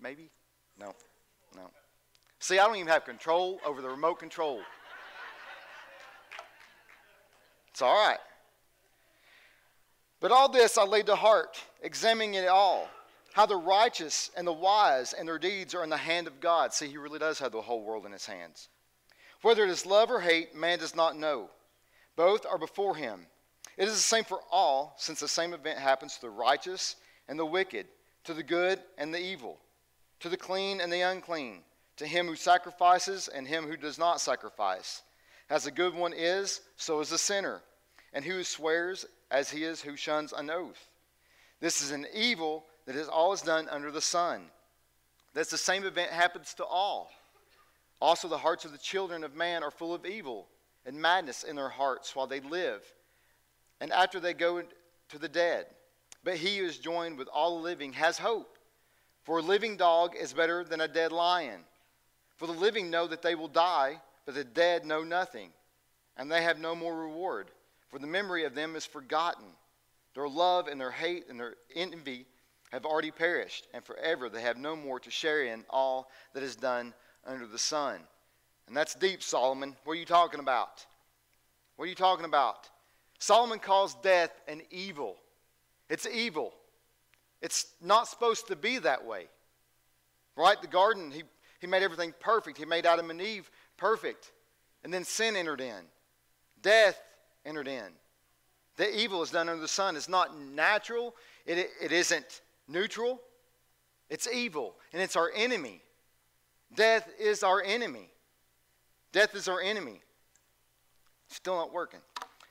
Maybe? 0.00 0.30
No. 0.78 0.94
No. 1.54 1.70
See, 2.38 2.58
I 2.58 2.66
don't 2.66 2.76
even 2.76 2.88
have 2.88 3.04
control 3.04 3.60
over 3.64 3.82
the 3.82 3.88
remote 3.88 4.18
control. 4.18 4.60
It's 7.70 7.82
all 7.82 7.94
right. 7.94 8.18
But 10.20 10.32
all 10.32 10.48
this 10.48 10.76
I 10.78 10.84
laid 10.84 11.06
to 11.06 11.16
heart, 11.16 11.58
examining 11.82 12.34
it 12.34 12.48
all, 12.48 12.88
how 13.32 13.46
the 13.46 13.56
righteous 13.56 14.30
and 14.36 14.46
the 14.46 14.52
wise 14.52 15.12
and 15.12 15.28
their 15.28 15.38
deeds 15.38 15.74
are 15.74 15.84
in 15.84 15.90
the 15.90 15.96
hand 15.96 16.26
of 16.26 16.40
God. 16.40 16.72
See, 16.72 16.88
he 16.88 16.96
really 16.96 17.18
does 17.18 17.38
have 17.38 17.52
the 17.52 17.60
whole 17.60 17.82
world 17.82 18.06
in 18.06 18.12
his 18.12 18.26
hands. 18.26 18.68
Whether 19.42 19.64
it 19.64 19.70
is 19.70 19.86
love 19.86 20.10
or 20.10 20.20
hate, 20.20 20.54
man 20.54 20.78
does 20.78 20.94
not 20.94 21.16
know. 21.16 21.48
Both 22.20 22.44
are 22.44 22.58
before 22.58 22.96
him. 22.96 23.24
It 23.78 23.88
is 23.88 23.94
the 23.94 23.98
same 23.98 24.24
for 24.24 24.40
all, 24.52 24.94
since 24.98 25.20
the 25.20 25.26
same 25.26 25.54
event 25.54 25.78
happens 25.78 26.16
to 26.16 26.20
the 26.20 26.28
righteous 26.28 26.96
and 27.30 27.38
the 27.38 27.46
wicked, 27.46 27.86
to 28.24 28.34
the 28.34 28.42
good 28.42 28.78
and 28.98 29.14
the 29.14 29.18
evil, 29.18 29.56
to 30.18 30.28
the 30.28 30.36
clean 30.36 30.82
and 30.82 30.92
the 30.92 31.00
unclean, 31.00 31.62
to 31.96 32.06
him 32.06 32.26
who 32.26 32.36
sacrifices 32.36 33.28
and 33.28 33.48
him 33.48 33.66
who 33.66 33.74
does 33.74 33.98
not 33.98 34.20
sacrifice. 34.20 35.00
As 35.48 35.64
the 35.64 35.70
good 35.70 35.94
one 35.94 36.12
is, 36.12 36.60
so 36.76 37.00
is 37.00 37.08
the 37.08 37.16
sinner, 37.16 37.62
and 38.12 38.22
who 38.22 38.44
swears 38.44 39.06
as 39.30 39.48
he 39.48 39.64
is 39.64 39.80
who 39.80 39.96
shuns 39.96 40.34
an 40.34 40.50
oath. 40.50 40.90
This 41.58 41.80
is 41.80 41.90
an 41.90 42.06
evil 42.12 42.66
that 42.84 42.96
is 42.96 43.08
always 43.08 43.40
done 43.40 43.66
under 43.70 43.90
the 43.90 44.02
sun. 44.02 44.50
That's 45.32 45.50
the 45.50 45.56
same 45.56 45.86
event 45.86 46.10
happens 46.10 46.52
to 46.52 46.66
all. 46.66 47.10
Also, 47.98 48.28
the 48.28 48.36
hearts 48.36 48.66
of 48.66 48.72
the 48.72 48.78
children 48.78 49.24
of 49.24 49.34
man 49.34 49.62
are 49.62 49.70
full 49.70 49.94
of 49.94 50.04
evil 50.04 50.48
and 50.86 51.00
madness 51.00 51.42
in 51.44 51.56
their 51.56 51.68
hearts 51.68 52.14
while 52.14 52.26
they 52.26 52.40
live, 52.40 52.82
and 53.80 53.92
after 53.92 54.20
they 54.20 54.34
go 54.34 54.62
to 55.10 55.18
the 55.18 55.28
dead. 55.28 55.66
But 56.22 56.36
he 56.36 56.58
who 56.58 56.66
is 56.66 56.78
joined 56.78 57.18
with 57.18 57.28
all 57.28 57.56
the 57.56 57.64
living 57.64 57.94
has 57.94 58.18
hope. 58.18 58.58
For 59.22 59.38
a 59.38 59.42
living 59.42 59.76
dog 59.76 60.14
is 60.16 60.32
better 60.32 60.64
than 60.64 60.80
a 60.80 60.88
dead 60.88 61.12
lion. 61.12 61.60
For 62.36 62.46
the 62.46 62.52
living 62.52 62.90
know 62.90 63.06
that 63.06 63.22
they 63.22 63.34
will 63.34 63.48
die, 63.48 64.00
but 64.26 64.34
the 64.34 64.44
dead 64.44 64.84
know 64.84 65.02
nothing, 65.02 65.50
and 66.16 66.30
they 66.30 66.42
have 66.42 66.58
no 66.58 66.74
more 66.74 66.94
reward, 66.94 67.50
for 67.88 67.98
the 67.98 68.06
memory 68.06 68.44
of 68.44 68.54
them 68.54 68.76
is 68.76 68.86
forgotten. 68.86 69.46
Their 70.14 70.28
love 70.28 70.68
and 70.68 70.80
their 70.80 70.90
hate 70.90 71.28
and 71.28 71.38
their 71.38 71.54
envy 71.74 72.26
have 72.72 72.84
already 72.84 73.10
perished, 73.10 73.66
and 73.74 73.84
forever 73.84 74.28
they 74.28 74.42
have 74.42 74.56
no 74.56 74.76
more 74.76 75.00
to 75.00 75.10
share 75.10 75.44
in 75.44 75.64
all 75.70 76.10
that 76.34 76.42
is 76.42 76.56
done 76.56 76.94
under 77.26 77.46
the 77.46 77.58
sun. 77.58 78.00
And 78.70 78.76
that's 78.76 78.94
deep, 78.94 79.20
Solomon. 79.20 79.74
What 79.82 79.94
are 79.94 79.96
you 79.96 80.04
talking 80.04 80.38
about? 80.38 80.86
What 81.74 81.86
are 81.86 81.88
you 81.88 81.96
talking 81.96 82.24
about? 82.24 82.70
Solomon 83.18 83.58
calls 83.58 83.96
death 83.96 84.30
an 84.46 84.62
evil. 84.70 85.16
It's 85.88 86.06
evil. 86.06 86.54
It's 87.42 87.66
not 87.82 88.06
supposed 88.06 88.46
to 88.46 88.54
be 88.54 88.78
that 88.78 89.04
way. 89.04 89.26
Right? 90.36 90.62
The 90.62 90.68
garden, 90.68 91.10
he, 91.10 91.24
he 91.60 91.66
made 91.66 91.82
everything 91.82 92.14
perfect. 92.20 92.58
He 92.58 92.64
made 92.64 92.86
Adam 92.86 93.10
and 93.10 93.20
Eve 93.20 93.50
perfect. 93.76 94.30
And 94.84 94.94
then 94.94 95.02
sin 95.02 95.34
entered 95.34 95.60
in, 95.60 95.80
death 96.62 96.96
entered 97.44 97.66
in. 97.66 97.88
The 98.76 98.96
evil 98.96 99.20
is 99.24 99.32
done 99.32 99.48
under 99.48 99.60
the 99.60 99.66
sun. 99.66 99.96
It's 99.96 100.08
not 100.08 100.38
natural, 100.38 101.16
it, 101.44 101.58
it, 101.58 101.70
it 101.82 101.90
isn't 101.90 102.42
neutral. 102.68 103.20
It's 104.08 104.28
evil, 104.32 104.76
and 104.92 105.02
it's 105.02 105.16
our 105.16 105.32
enemy. 105.34 105.82
Death 106.72 107.08
is 107.18 107.42
our 107.42 107.60
enemy. 107.60 108.10
Death 109.12 109.34
is 109.34 109.48
our 109.48 109.60
enemy. 109.60 110.00
Still 111.28 111.56
not 111.56 111.72
working. 111.72 112.00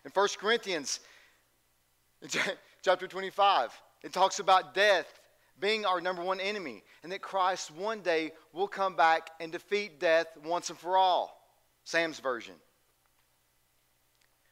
In 0.05 0.11
1 0.11 0.27
Corinthians 0.39 0.99
chapter 2.81 3.07
25, 3.07 3.81
it 4.03 4.13
talks 4.13 4.39
about 4.39 4.73
death 4.73 5.19
being 5.59 5.85
our 5.85 5.99
number 5.99 6.21
one 6.21 6.39
enemy 6.39 6.83
and 7.03 7.11
that 7.11 7.21
Christ 7.21 7.71
one 7.71 8.01
day 8.01 8.31
will 8.53 8.67
come 8.67 8.95
back 8.95 9.31
and 9.39 9.51
defeat 9.51 9.99
death 9.99 10.27
once 10.45 10.69
and 10.69 10.79
for 10.79 10.97
all. 10.97 11.37
Sam's 11.83 12.19
version. 12.19 12.55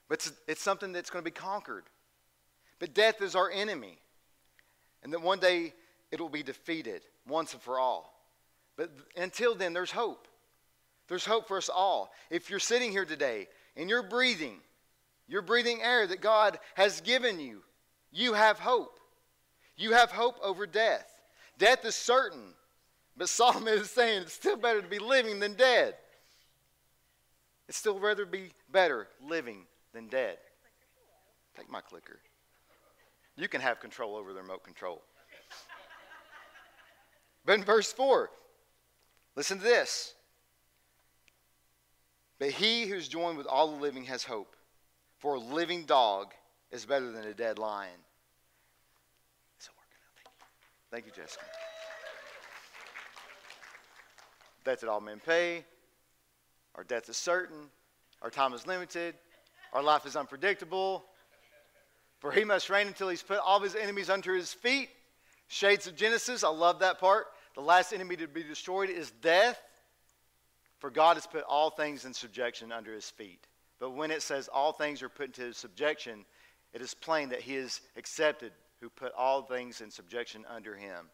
But 0.09 0.19
it's, 0.19 0.31
it's 0.47 0.61
something 0.61 0.91
that's 0.91 1.09
going 1.09 1.23
to 1.23 1.29
be 1.29 1.33
conquered. 1.33 1.83
But 2.79 2.93
death 2.93 3.21
is 3.21 3.35
our 3.35 3.49
enemy. 3.49 3.99
And 5.03 5.13
that 5.13 5.21
one 5.21 5.39
day 5.39 5.73
it 6.11 6.19
will 6.19 6.29
be 6.29 6.43
defeated 6.43 7.01
once 7.27 7.53
and 7.53 7.61
for 7.61 7.79
all. 7.79 8.13
But 8.75 8.91
until 9.15 9.55
then, 9.55 9.73
there's 9.73 9.91
hope. 9.91 10.27
There's 11.07 11.25
hope 11.25 11.47
for 11.47 11.57
us 11.57 11.69
all. 11.69 12.11
If 12.29 12.49
you're 12.49 12.59
sitting 12.59 12.91
here 12.91 13.05
today 13.05 13.47
and 13.75 13.89
you're 13.89 14.03
breathing, 14.03 14.59
you're 15.27 15.41
breathing 15.41 15.81
air 15.81 16.05
that 16.07 16.21
God 16.21 16.59
has 16.75 17.01
given 17.01 17.39
you, 17.39 17.63
you 18.11 18.33
have 18.33 18.59
hope. 18.59 18.99
You 19.75 19.93
have 19.93 20.11
hope 20.11 20.37
over 20.41 20.65
death. 20.65 21.07
Death 21.57 21.85
is 21.85 21.95
certain, 21.95 22.53
but 23.15 23.29
Solomon 23.29 23.73
is 23.79 23.89
saying 23.89 24.23
it's 24.23 24.33
still 24.33 24.57
better 24.57 24.81
to 24.81 24.87
be 24.87 24.99
living 24.99 25.39
than 25.39 25.53
dead. 25.53 25.95
It's 27.67 27.77
still 27.77 27.99
rather 27.99 28.25
be 28.25 28.51
better 28.71 29.07
living 29.25 29.65
than 29.93 30.07
dead. 30.07 30.37
Take 31.55 31.69
my 31.69 31.81
clicker. 31.81 32.19
You 33.35 33.47
can 33.47 33.61
have 33.61 33.79
control 33.79 34.15
over 34.15 34.33
the 34.33 34.41
remote 34.41 34.63
control. 34.63 35.01
But 37.45 37.59
in 37.59 37.63
verse 37.63 37.93
4, 37.93 38.29
listen 39.35 39.57
to 39.59 39.63
this. 39.63 40.13
But 42.39 42.51
he 42.51 42.85
who's 42.85 43.07
joined 43.07 43.37
with 43.37 43.47
all 43.47 43.71
the 43.71 43.81
living 43.81 44.05
has 44.05 44.23
hope, 44.23 44.55
for 45.17 45.35
a 45.35 45.39
living 45.39 45.85
dog 45.85 46.33
is 46.71 46.85
better 46.85 47.11
than 47.11 47.25
a 47.25 47.33
dead 47.33 47.57
lion. 47.57 47.89
Thank 49.59 49.75
you. 50.25 50.31
Thank 50.91 51.05
you, 51.05 51.11
Jessica. 51.11 51.45
Death 54.63 54.83
at 54.83 54.89
all 54.89 55.01
men 55.01 55.21
pay. 55.25 55.63
Our 56.75 56.83
death 56.83 57.09
is 57.09 57.17
certain. 57.17 57.69
Our 58.21 58.29
time 58.29 58.53
is 58.53 58.67
limited. 58.67 59.15
Our 59.73 59.81
life 59.81 60.05
is 60.05 60.15
unpredictable. 60.15 61.05
For 62.19 62.31
he 62.31 62.43
must 62.43 62.69
reign 62.69 62.87
until 62.87 63.09
he's 63.09 63.23
put 63.23 63.39
all 63.39 63.59
his 63.59 63.75
enemies 63.75 64.09
under 64.09 64.35
his 64.35 64.53
feet. 64.53 64.89
Shades 65.47 65.87
of 65.87 65.95
Genesis, 65.95 66.43
I 66.43 66.49
love 66.49 66.79
that 66.79 66.99
part. 66.99 67.27
The 67.55 67.61
last 67.61 67.93
enemy 67.93 68.15
to 68.17 68.27
be 68.27 68.43
destroyed 68.43 68.89
is 68.89 69.11
death. 69.11 69.59
For 70.79 70.89
God 70.89 71.17
has 71.17 71.25
put 71.25 71.43
all 71.43 71.69
things 71.69 72.05
in 72.05 72.13
subjection 72.13 72.71
under 72.71 72.93
his 72.93 73.09
feet. 73.09 73.47
But 73.79 73.91
when 73.91 74.11
it 74.11 74.21
says 74.21 74.47
all 74.47 74.71
things 74.71 75.01
are 75.01 75.09
put 75.09 75.37
into 75.37 75.53
subjection, 75.53 76.25
it 76.73 76.81
is 76.81 76.93
plain 76.93 77.29
that 77.29 77.41
he 77.41 77.55
is 77.55 77.81
accepted 77.95 78.51
who 78.81 78.89
put 78.89 79.13
all 79.13 79.41
things 79.41 79.81
in 79.81 79.89
subjection 79.89 80.45
under 80.49 80.75
him. 80.75 81.09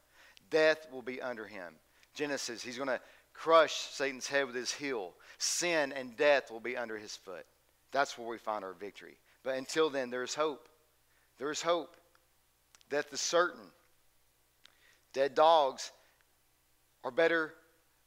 Death 0.49 0.87
will 0.91 1.01
be 1.01 1.21
under 1.21 1.45
him. 1.45 1.73
Genesis, 2.13 2.61
he's 2.61 2.77
going 2.77 2.89
to 2.89 2.99
crush 3.33 3.73
Satan's 3.73 4.27
head 4.27 4.45
with 4.45 4.55
his 4.55 4.71
heel. 4.71 5.13
Sin 5.37 5.91
and 5.93 6.15
death 6.15 6.51
will 6.51 6.59
be 6.59 6.77
under 6.77 6.97
his 6.97 7.15
foot. 7.15 7.45
That's 7.91 8.17
where 8.17 8.27
we 8.27 8.37
find 8.37 8.63
our 8.63 8.73
victory. 8.73 9.17
But 9.43 9.57
until 9.57 9.89
then, 9.89 10.09
there 10.09 10.23
is 10.23 10.35
hope. 10.35 10.67
There 11.37 11.51
is 11.51 11.61
hope. 11.61 11.95
Death 12.89 13.11
is 13.13 13.21
certain. 13.21 13.71
Dead 15.13 15.35
dogs 15.35 15.91
are 17.03 17.11
better, 17.11 17.53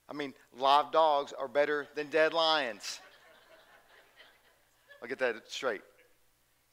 I 0.08 0.12
mean, 0.12 0.34
live 0.58 0.92
dogs 0.92 1.32
are 1.32 1.48
better 1.48 1.86
than 1.94 2.08
dead 2.08 2.32
lions. 2.32 3.00
I'll 5.02 5.08
get 5.08 5.18
that 5.18 5.36
straight. 5.48 5.82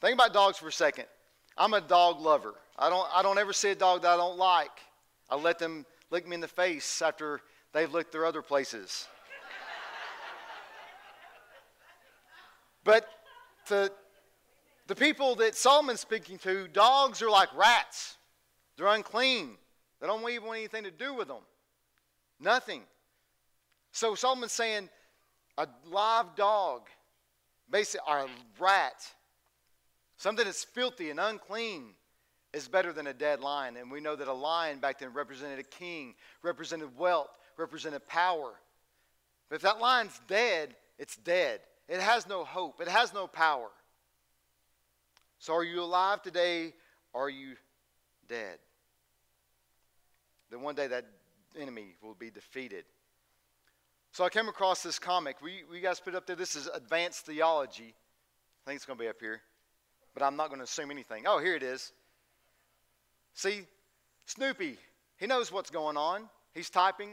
Think 0.02 0.14
about 0.14 0.34
dogs 0.34 0.58
for 0.58 0.68
a 0.68 0.72
second. 0.72 1.06
I'm 1.58 1.74
a 1.74 1.82
dog 1.82 2.20
lover. 2.20 2.54
I 2.78 2.90
don't, 2.90 3.08
I 3.14 3.22
don't 3.22 3.38
ever 3.38 3.54
see 3.54 3.70
a 3.70 3.76
dog 3.76 4.02
that 4.04 4.12
I 4.12 4.18
don't 4.18 4.38
like. 4.38 4.72
I 5.30 5.36
let 5.36 5.60
them 5.60 5.86
lick 6.10 6.28
me 6.28 6.36
in 6.36 6.42
the 6.42 6.48
face 6.48 7.02
after 7.02 7.42
they've 7.74 7.92
licked 7.92 8.12
their 8.12 8.26
other 8.26 8.42
places. 8.42 9.08
but 12.84 13.08
to 13.68 13.92
the 14.88 14.96
people 14.96 15.36
that 15.36 15.56
Solomon's 15.56 16.02
speaking 16.02 16.38
to, 16.40 16.68
dogs 16.68 17.22
are 17.22 17.30
like 17.30 17.50
rats. 17.56 18.18
They're 18.78 18.88
unclean. 18.88 19.58
They 20.02 20.08
don't 20.08 20.28
even 20.30 20.48
want 20.48 20.60
anything 20.60 20.84
to 20.84 20.92
do 20.92 21.14
with 21.14 21.28
them. 21.28 21.44
Nothing. 22.40 22.82
So 23.94 24.16
Solomon's 24.16 24.52
saying 24.52 24.90
a 25.58 25.68
live 25.90 26.36
dog, 26.36 26.88
basically, 27.70 28.06
or 28.10 28.20
a 28.22 28.28
rat, 28.60 29.06
something 30.18 30.44
that's 30.44 30.64
filthy 30.64 31.12
and 31.12 31.20
unclean, 31.20 31.94
is 32.54 32.68
better 32.68 32.92
than 32.92 33.06
a 33.06 33.14
dead 33.14 33.40
lion. 33.40 33.78
And 33.78 33.92
we 33.92 34.02
know 34.02 34.16
that 34.16 34.28
a 34.28 34.34
lion 34.34 34.80
back 34.80 35.00
then 35.00 35.14
represented 35.14 35.60
a 35.60 35.64
king, 35.64 36.16
represented 36.42 36.98
wealth, 36.98 37.30
represented 37.56 38.06
power. 38.08 38.54
But 39.48 39.58
if 39.58 39.62
that 39.62 39.80
lion's 39.80 40.20
dead, 40.28 40.76
it's 40.98 41.16
dead. 41.16 41.60
It 41.88 42.00
has 42.00 42.28
no 42.28 42.44
hope, 42.44 42.82
it 42.82 42.88
has 42.88 43.14
no 43.14 43.28
power. 43.28 43.70
So 45.38 45.54
are 45.54 45.64
you 45.64 45.82
alive 45.82 46.24
today? 46.24 46.74
Or 47.14 47.26
are 47.26 47.30
you 47.30 47.56
dead? 48.28 48.58
Then 50.50 50.62
one 50.62 50.74
day 50.74 50.88
that 50.88 51.06
enemy 51.60 51.96
will 52.02 52.16
be 52.16 52.32
defeated. 52.32 52.86
So 54.14 54.24
I 54.24 54.30
came 54.30 54.48
across 54.48 54.84
this 54.84 55.00
comic. 55.00 55.42
We, 55.42 55.64
we 55.70 55.80
guys 55.80 56.00
put 56.00 56.14
up 56.14 56.28
there. 56.28 56.36
This 56.36 56.56
is 56.56 56.68
advanced 56.68 57.26
theology. 57.26 57.96
I 57.96 58.70
think 58.70 58.76
it's 58.76 58.86
going 58.86 58.98
to 58.98 59.04
be 59.04 59.10
up 59.10 59.20
here, 59.20 59.42
but 60.14 60.22
I'm 60.22 60.36
not 60.36 60.50
going 60.50 60.60
to 60.60 60.66
assume 60.66 60.92
anything. 60.92 61.24
Oh, 61.26 61.40
here 61.40 61.56
it 61.56 61.64
is. 61.64 61.92
See, 63.34 63.64
Snoopy, 64.28 64.78
he 65.18 65.26
knows 65.26 65.52
what's 65.52 65.72
going 65.72 65.98
on. 65.98 66.30
He's 66.54 66.70
typing. 66.70 67.10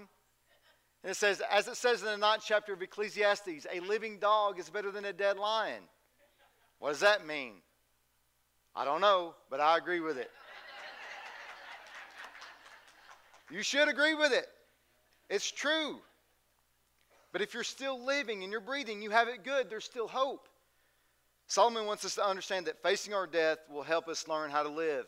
And 1.03 1.11
it 1.11 1.17
says, 1.17 1.41
as 1.51 1.69
it 1.69 1.77
says 1.77 2.03
in 2.03 2.07
the 2.07 2.19
ninth 2.19 2.43
chapter 2.47 2.75
of 2.75 2.83
Ecclesiastes, 2.83 3.67
a 3.73 3.81
living 3.81 4.19
dog 4.19 4.61
is 4.61 4.69
better 4.69 4.91
than 4.91 5.07
a 5.07 5.13
dead 5.15 5.39
lion. 5.39 5.83
What 6.81 6.91
does 6.91 7.01
that 7.01 7.27
mean? 7.27 7.55
I 8.77 8.85
don't 8.85 9.01
know, 9.01 9.35
but 9.49 9.59
I 9.59 9.79
agree 9.79 10.01
with 10.01 10.19
it. 10.19 10.31
you 13.51 13.63
should 13.63 13.89
agree 13.89 14.15
with 14.15 14.33
it. 14.33 14.47
It's 15.31 15.51
true. 15.51 16.01
But 17.33 17.43
if 17.43 17.55
you're 17.55 17.65
still 17.65 18.05
living 18.05 18.43
and 18.43 18.51
you're 18.51 18.61
breathing, 18.61 19.03
you 19.03 19.11
have 19.11 19.29
it 19.29 19.45
good, 19.45 19.71
there's 19.71 19.85
still 19.85 20.09
hope. 20.09 20.49
Solomon 21.47 21.87
wants 21.87 22.05
us 22.05 22.15
to 22.15 22.25
understand 22.25 22.67
that 22.67 22.83
facing 22.83 23.15
our 23.15 23.27
death 23.27 23.59
will 23.71 23.83
help 23.83 24.09
us 24.09 24.29
learn 24.29 24.51
how 24.51 24.63
to 24.63 24.69
live. 24.69 25.07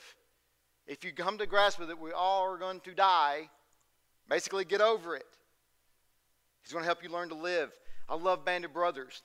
If 0.86 1.04
you 1.04 1.12
come 1.12 1.38
to 1.38 1.46
grasp 1.46 1.78
with 1.78 1.90
it, 1.90 1.98
we 1.98 2.12
all 2.12 2.42
are 2.42 2.58
going 2.58 2.80
to 2.80 2.94
die. 2.94 3.48
Basically, 4.28 4.64
get 4.64 4.80
over 4.80 5.14
it. 5.16 5.26
He's 6.62 6.72
going 6.72 6.82
to 6.82 6.86
help 6.86 7.02
you 7.02 7.10
learn 7.10 7.28
to 7.28 7.34
live. 7.34 7.70
I 8.08 8.16
love 8.16 8.44
Band 8.44 8.64
of 8.64 8.72
Brothers. 8.72 9.22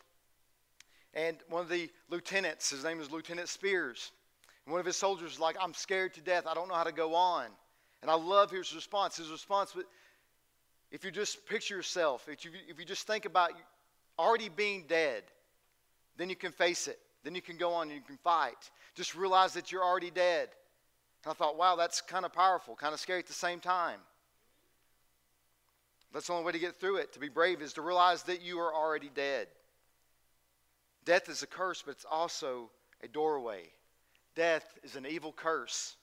And 1.13 1.37
one 1.49 1.61
of 1.61 1.69
the 1.69 1.89
lieutenants, 2.09 2.69
his 2.69 2.83
name 2.83 2.99
is 2.99 3.11
Lieutenant 3.11 3.47
Speirs. 3.47 4.11
And 4.65 4.71
one 4.71 4.79
of 4.79 4.85
his 4.85 4.97
soldiers 4.97 5.33
is 5.33 5.39
like, 5.39 5.55
I'm 5.59 5.73
scared 5.73 6.13
to 6.15 6.21
death. 6.21 6.45
I 6.45 6.53
don't 6.53 6.67
know 6.67 6.75
how 6.75 6.83
to 6.83 6.91
go 6.91 7.15
on. 7.15 7.47
And 8.01 8.11
I 8.11 8.15
love 8.15 8.51
his 8.51 8.75
response. 8.75 9.17
His 9.17 9.31
response, 9.31 9.75
if 10.91 11.03
you 11.03 11.11
just 11.11 11.45
picture 11.45 11.75
yourself, 11.75 12.27
if 12.29 12.45
you, 12.45 12.51
if 12.67 12.79
you 12.79 12.85
just 12.85 13.05
think 13.05 13.25
about 13.25 13.51
already 14.17 14.49
being 14.49 14.85
dead, 14.87 15.23
then 16.17 16.29
you 16.29 16.35
can 16.35 16.51
face 16.51 16.87
it. 16.87 16.99
Then 17.23 17.35
you 17.35 17.41
can 17.41 17.57
go 17.57 17.73
on 17.73 17.87
and 17.87 17.95
you 17.95 18.03
can 18.05 18.17
fight. 18.17 18.71
Just 18.95 19.15
realize 19.15 19.53
that 19.53 19.71
you're 19.71 19.83
already 19.83 20.11
dead. 20.11 20.49
And 21.23 21.31
I 21.31 21.33
thought, 21.33 21.57
wow, 21.57 21.75
that's 21.75 22.01
kind 22.01 22.25
of 22.25 22.33
powerful, 22.33 22.75
kind 22.75 22.93
of 22.93 22.99
scary 22.99 23.19
at 23.19 23.27
the 23.27 23.33
same 23.33 23.59
time. 23.59 23.99
That's 26.13 26.27
the 26.27 26.33
only 26.33 26.45
way 26.45 26.53
to 26.53 26.59
get 26.59 26.79
through 26.79 26.97
it. 26.97 27.13
To 27.13 27.19
be 27.19 27.29
brave 27.29 27.61
is 27.61 27.73
to 27.73 27.81
realize 27.81 28.23
that 28.23 28.41
you 28.41 28.59
are 28.59 28.73
already 28.73 29.09
dead. 29.13 29.47
Death 31.03 31.29
is 31.29 31.43
a 31.43 31.47
curse, 31.47 31.83
but 31.85 31.91
it's 31.91 32.05
also 32.09 32.69
a 33.03 33.07
doorway. 33.07 33.63
Death 34.35 34.77
is 34.83 34.95
an 34.95 35.05
evil 35.05 35.33
curse, 35.33 35.95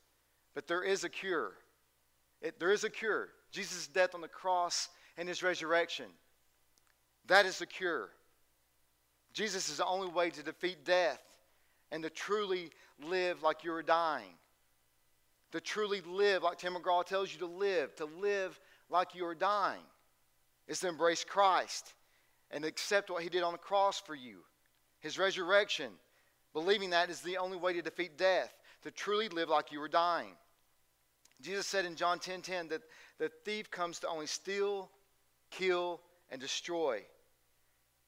but 0.55 0.67
there 0.67 0.83
is 0.83 1.05
a 1.05 1.09
cure. 1.09 1.53
It, 2.43 2.59
there 2.59 2.73
is 2.73 2.85
a 2.85 2.91
cure. 2.91 3.29
Jesus' 3.55 3.87
death 3.87 4.17
on 4.17 4.21
the 4.21 4.27
cross 4.27 4.89
and 5.17 5.29
his 5.29 5.43
resurrection. 5.43 6.07
That 7.29 7.47
is 7.47 7.61
the 7.61 7.67
cure. 7.67 8.09
Jesus 9.33 9.69
is 9.69 9.77
the 9.77 9.87
only 9.87 10.09
way 10.09 10.31
to 10.31 10.43
defeat 10.43 10.85
death 10.85 11.23
and 11.93 12.03
to 12.03 12.11
truly 12.11 12.71
live 13.09 13.45
like 13.45 13.63
you 13.63 13.73
are 13.73 13.83
dying. 13.83 14.35
To 15.53 15.61
truly 15.61 16.01
live 16.01 16.43
like 16.43 16.59
Tim 16.59 16.75
McGraw 16.75 17.05
tells 17.05 17.33
you 17.33 17.39
to 17.39 17.47
live, 17.47 17.95
to 17.97 18.07
live 18.07 18.59
like 18.91 19.15
you 19.15 19.25
are 19.25 19.37
dying, 19.37 19.83
is 20.67 20.81
to 20.81 20.89
embrace 20.89 21.23
Christ 21.23 21.95
and 22.51 22.65
accept 22.65 23.09
what 23.09 23.23
he 23.23 23.29
did 23.29 23.45
on 23.45 23.53
the 23.53 23.59
cross 23.59 24.01
for 24.01 24.17
you, 24.17 24.39
his 24.99 25.17
resurrection. 25.17 25.93
Believing 26.55 26.91
that 26.91 27.09
is 27.09 27.21
the 27.21 27.37
only 27.37 27.57
way 27.57 27.73
to 27.73 27.83
defeat 27.83 28.19
death, 28.19 28.53
to 28.83 28.91
truly 28.91 29.29
live 29.29 29.49
like 29.49 29.71
you 29.71 29.81
are 29.81 29.89
dying. 29.89 30.35
Jesus 31.41 31.67
said 31.67 31.85
in 31.85 31.95
John 31.95 32.19
10:10 32.19 32.25
10, 32.25 32.43
10, 32.43 32.69
that 32.69 32.83
the 33.19 33.31
thief 33.45 33.71
comes 33.71 34.01
to 34.01 34.09
only 34.09 34.27
steal, 34.27 34.91
kill, 35.51 36.01
and 36.31 36.41
destroy. 36.41 37.03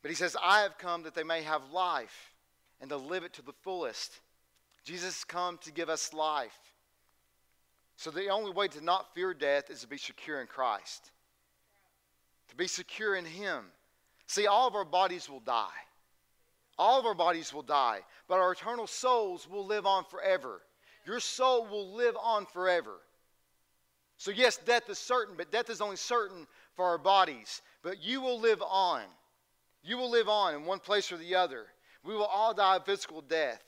But 0.02 0.10
he 0.10 0.14
says, 0.14 0.36
I 0.42 0.60
have 0.60 0.78
come 0.78 1.02
that 1.04 1.14
they 1.14 1.24
may 1.24 1.42
have 1.42 1.70
life 1.72 2.32
and 2.80 2.90
to 2.90 2.96
live 2.96 3.24
it 3.24 3.32
to 3.34 3.42
the 3.42 3.54
fullest. 3.62 4.20
Jesus 4.84 5.16
has 5.16 5.24
come 5.24 5.58
to 5.58 5.72
give 5.72 5.88
us 5.88 6.12
life. 6.12 6.56
So 7.96 8.10
the 8.10 8.28
only 8.28 8.52
way 8.52 8.68
to 8.68 8.84
not 8.84 9.14
fear 9.14 9.32
death 9.32 9.70
is 9.70 9.80
to 9.80 9.88
be 9.88 9.96
secure 9.96 10.40
in 10.40 10.46
Christ, 10.46 11.10
to 12.48 12.56
be 12.56 12.66
secure 12.66 13.16
in 13.16 13.24
Him. 13.24 13.64
See, 14.26 14.46
all 14.46 14.68
of 14.68 14.74
our 14.74 14.84
bodies 14.84 15.28
will 15.28 15.40
die. 15.40 15.68
All 16.78 17.00
of 17.00 17.06
our 17.06 17.14
bodies 17.14 17.54
will 17.54 17.62
die, 17.62 18.00
but 18.28 18.38
our 18.38 18.52
eternal 18.52 18.86
souls 18.86 19.48
will 19.48 19.64
live 19.64 19.86
on 19.86 20.04
forever. 20.04 20.60
Your 21.06 21.20
soul 21.20 21.66
will 21.66 21.94
live 21.94 22.16
on 22.22 22.44
forever. 22.44 22.96
So, 24.18 24.30
yes, 24.30 24.56
death 24.56 24.88
is 24.88 24.98
certain, 24.98 25.34
but 25.36 25.50
death 25.50 25.68
is 25.68 25.80
only 25.80 25.96
certain 25.96 26.46
for 26.74 26.86
our 26.86 26.98
bodies. 26.98 27.60
But 27.82 28.02
you 28.02 28.20
will 28.20 28.40
live 28.40 28.62
on. 28.62 29.02
You 29.82 29.98
will 29.98 30.10
live 30.10 30.28
on 30.28 30.54
in 30.54 30.64
one 30.64 30.80
place 30.80 31.12
or 31.12 31.16
the 31.16 31.34
other. 31.34 31.66
We 32.02 32.14
will 32.14 32.24
all 32.24 32.54
die 32.54 32.76
a 32.76 32.80
physical 32.80 33.20
death. 33.20 33.62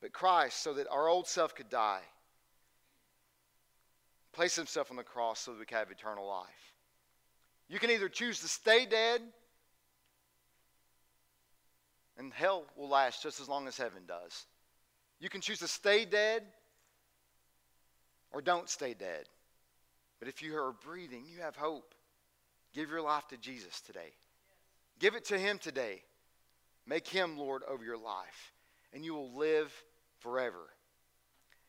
But 0.00 0.12
Christ, 0.12 0.62
so 0.62 0.74
that 0.74 0.88
our 0.90 1.08
old 1.08 1.26
self 1.26 1.54
could 1.54 1.70
die, 1.70 2.02
placed 4.32 4.56
himself 4.56 4.90
on 4.90 4.96
the 4.96 5.02
cross 5.02 5.40
so 5.40 5.52
that 5.52 5.58
we 5.58 5.66
could 5.66 5.78
have 5.78 5.90
eternal 5.90 6.26
life. 6.26 6.46
You 7.68 7.78
can 7.78 7.90
either 7.90 8.08
choose 8.08 8.40
to 8.40 8.48
stay 8.48 8.86
dead, 8.86 9.20
and 12.16 12.32
hell 12.32 12.64
will 12.76 12.88
last 12.88 13.22
just 13.22 13.40
as 13.40 13.48
long 13.48 13.68
as 13.68 13.76
heaven 13.76 14.02
does. 14.06 14.46
You 15.20 15.28
can 15.28 15.40
choose 15.40 15.58
to 15.60 15.68
stay 15.68 16.04
dead 16.04 16.44
or 18.32 18.40
don't 18.40 18.68
stay 18.68 18.94
dead. 18.94 19.24
But 20.18 20.28
if 20.28 20.42
you 20.42 20.56
are 20.56 20.72
breathing, 20.84 21.24
you 21.26 21.42
have 21.42 21.56
hope. 21.56 21.94
Give 22.74 22.90
your 22.90 23.02
life 23.02 23.26
to 23.28 23.36
Jesus 23.36 23.80
today. 23.80 24.12
Give 24.98 25.14
it 25.14 25.26
to 25.26 25.38
Him 25.38 25.58
today. 25.58 26.02
Make 26.86 27.06
Him 27.06 27.38
Lord 27.38 27.62
over 27.68 27.84
your 27.84 27.98
life, 27.98 28.52
and 28.92 29.04
you 29.04 29.14
will 29.14 29.36
live 29.36 29.72
forever. 30.18 30.70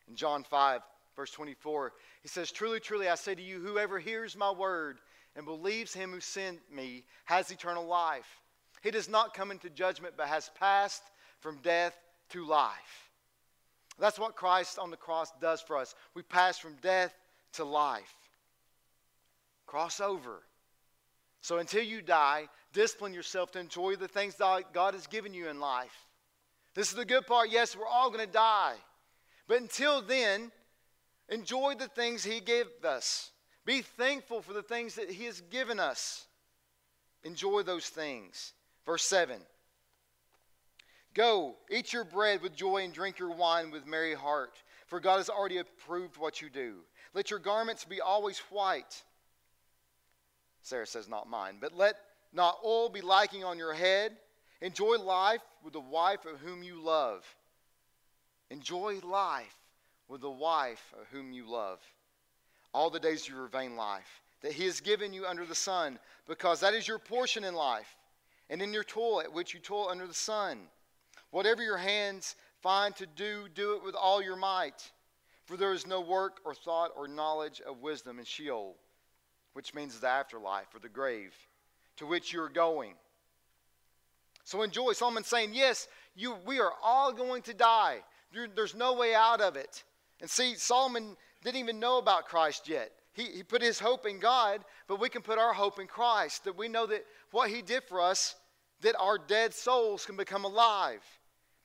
In 0.07 0.15
John 0.15 0.43
5, 0.43 0.81
verse 1.15 1.31
24, 1.31 1.93
he 2.21 2.27
says, 2.27 2.51
Truly, 2.51 2.79
truly, 2.79 3.07
I 3.07 3.15
say 3.15 3.35
to 3.35 3.41
you, 3.41 3.59
whoever 3.59 3.99
hears 3.99 4.35
my 4.35 4.51
word 4.51 4.99
and 5.35 5.45
believes 5.45 5.93
him 5.93 6.11
who 6.11 6.19
sent 6.19 6.59
me 6.73 7.05
has 7.25 7.51
eternal 7.51 7.85
life. 7.85 8.41
He 8.81 8.91
does 8.91 9.09
not 9.09 9.33
come 9.33 9.51
into 9.51 9.69
judgment, 9.69 10.15
but 10.17 10.27
has 10.27 10.49
passed 10.59 11.03
from 11.39 11.57
death 11.57 11.95
to 12.29 12.45
life. 12.45 13.08
That's 13.99 14.19
what 14.19 14.35
Christ 14.35 14.79
on 14.79 14.91
the 14.91 14.97
cross 14.97 15.31
does 15.41 15.61
for 15.61 15.77
us. 15.77 15.93
We 16.13 16.21
pass 16.21 16.57
from 16.57 16.75
death 16.81 17.13
to 17.53 17.65
life. 17.65 18.13
Cross 19.67 19.99
over. 19.99 20.41
So 21.41 21.57
until 21.57 21.83
you 21.83 22.01
die, 22.01 22.47
discipline 22.73 23.13
yourself 23.13 23.51
to 23.51 23.59
enjoy 23.59 23.95
the 23.95 24.07
things 24.07 24.35
that 24.35 24.73
God 24.73 24.93
has 24.93 25.07
given 25.07 25.33
you 25.33 25.49
in 25.49 25.59
life. 25.59 26.05
This 26.75 26.89
is 26.89 26.95
the 26.95 27.05
good 27.05 27.27
part. 27.27 27.49
Yes, 27.51 27.75
we're 27.75 27.85
all 27.85 28.09
going 28.09 28.25
to 28.25 28.31
die. 28.31 28.75
But 29.47 29.61
until 29.61 30.01
then, 30.01 30.51
enjoy 31.27 31.75
the 31.75 31.87
things 31.87 32.23
He 32.23 32.39
gave 32.39 32.67
us. 32.83 33.31
Be 33.65 33.81
thankful 33.81 34.41
for 34.41 34.53
the 34.53 34.63
things 34.63 34.95
that 34.95 35.09
He 35.09 35.25
has 35.25 35.41
given 35.41 35.79
us. 35.79 36.25
Enjoy 37.23 37.63
those 37.63 37.87
things. 37.87 38.53
Verse 38.85 39.03
7 39.03 39.39
Go, 41.19 41.57
eat 41.69 41.91
your 41.91 42.05
bread 42.05 42.41
with 42.41 42.55
joy 42.55 42.77
and 42.77 42.93
drink 42.93 43.19
your 43.19 43.35
wine 43.35 43.71
with 43.71 43.85
merry 43.85 44.13
heart, 44.13 44.53
for 44.87 45.01
God 45.01 45.17
has 45.17 45.29
already 45.29 45.57
approved 45.57 46.15
what 46.15 46.41
you 46.41 46.49
do. 46.49 46.75
Let 47.13 47.29
your 47.29 47.39
garments 47.39 47.83
be 47.83 47.99
always 47.99 48.37
white. 48.49 49.03
Sarah 50.61 50.87
says, 50.87 51.09
Not 51.09 51.29
mine. 51.29 51.57
But 51.59 51.75
let 51.75 51.97
not 52.31 52.59
oil 52.63 52.87
be 52.87 53.01
lacking 53.01 53.43
on 53.43 53.57
your 53.57 53.73
head. 53.73 54.13
Enjoy 54.61 54.95
life 54.95 55.41
with 55.61 55.73
the 55.73 55.81
wife 55.81 56.23
of 56.25 56.39
whom 56.39 56.63
you 56.63 56.81
love. 56.81 57.25
Enjoy 58.49 58.99
life 59.03 59.57
with 60.07 60.21
the 60.21 60.31
wife 60.31 60.93
of 60.97 61.05
whom 61.07 61.33
you 61.33 61.51
love. 61.51 61.81
All 62.73 62.89
the 62.89 62.97
days 62.97 63.23
of 63.23 63.33
your 63.33 63.47
vain 63.47 63.75
life 63.75 64.21
that 64.41 64.53
he 64.53 64.63
has 64.67 64.79
given 64.79 65.11
you 65.11 65.25
under 65.25 65.45
the 65.45 65.53
sun, 65.53 65.99
because 66.29 66.61
that 66.61 66.73
is 66.73 66.87
your 66.87 66.97
portion 66.97 67.43
in 67.43 67.55
life, 67.55 67.97
and 68.49 68.61
in 68.61 68.71
your 68.71 68.85
toil 68.85 69.19
at 69.19 69.33
which 69.33 69.53
you 69.53 69.59
toil 69.59 69.89
under 69.89 70.07
the 70.07 70.13
sun. 70.13 70.59
Whatever 71.31 71.61
your 71.63 71.77
hands 71.77 72.35
find 72.61 72.95
to 72.95 73.05
do, 73.05 73.47
do 73.53 73.75
it 73.75 73.83
with 73.83 73.95
all 73.95 74.21
your 74.21 74.35
might. 74.35 74.91
For 75.45 75.57
there 75.57 75.73
is 75.73 75.87
no 75.87 76.01
work 76.01 76.39
or 76.45 76.53
thought 76.53 76.91
or 76.95 77.07
knowledge 77.07 77.61
of 77.61 77.81
wisdom 77.81 78.19
in 78.19 78.25
Sheol, 78.25 78.75
which 79.53 79.73
means 79.73 79.99
the 79.99 80.07
afterlife 80.07 80.67
or 80.75 80.79
the 80.79 80.89
grave, 80.89 81.33
to 81.97 82.05
which 82.05 82.31
you 82.31 82.41
are 82.41 82.49
going. 82.49 82.93
So 84.43 84.61
enjoy. 84.61 84.93
Solomon's 84.93 85.27
saying, 85.27 85.51
yes, 85.53 85.87
you, 86.15 86.35
we 86.45 86.59
are 86.59 86.73
all 86.83 87.11
going 87.11 87.41
to 87.43 87.53
die. 87.53 87.99
There's 88.55 88.75
no 88.75 88.93
way 88.93 89.15
out 89.15 89.41
of 89.41 89.55
it. 89.55 89.83
And 90.21 90.29
see, 90.29 90.55
Solomon 90.55 91.15
didn't 91.43 91.59
even 91.59 91.79
know 91.79 91.97
about 91.97 92.25
Christ 92.25 92.67
yet. 92.67 92.91
He, 93.13 93.23
he 93.23 93.43
put 93.43 93.61
his 93.61 93.79
hope 93.79 94.05
in 94.05 94.19
God, 94.19 94.63
but 94.87 94.99
we 94.99 95.09
can 95.09 95.21
put 95.21 95.39
our 95.39 95.53
hope 95.53 95.79
in 95.79 95.87
Christ, 95.87 96.43
that 96.43 96.57
we 96.57 96.67
know 96.67 96.85
that 96.85 97.05
what 97.31 97.49
he 97.49 97.61
did 97.61 97.83
for 97.83 98.01
us, 98.01 98.35
that 98.81 98.95
our 98.99 99.17
dead 99.17 99.53
souls 99.53 100.05
can 100.05 100.15
become 100.15 100.45
alive. 100.45 101.01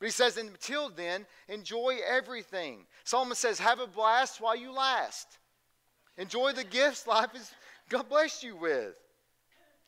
But 0.04 0.08
he 0.08 0.12
says, 0.12 0.36
until 0.36 0.90
then, 0.90 1.24
enjoy 1.48 1.96
everything. 2.06 2.84
Solomon 3.04 3.36
says, 3.36 3.58
have 3.58 3.80
a 3.80 3.86
blast 3.86 4.38
while 4.38 4.54
you 4.54 4.70
last. 4.70 5.26
Enjoy 6.18 6.52
the 6.52 6.62
gifts 6.62 7.06
life 7.06 7.30
has 7.32 7.50
God 7.88 8.10
bless 8.10 8.42
you 8.42 8.54
with. 8.54 8.92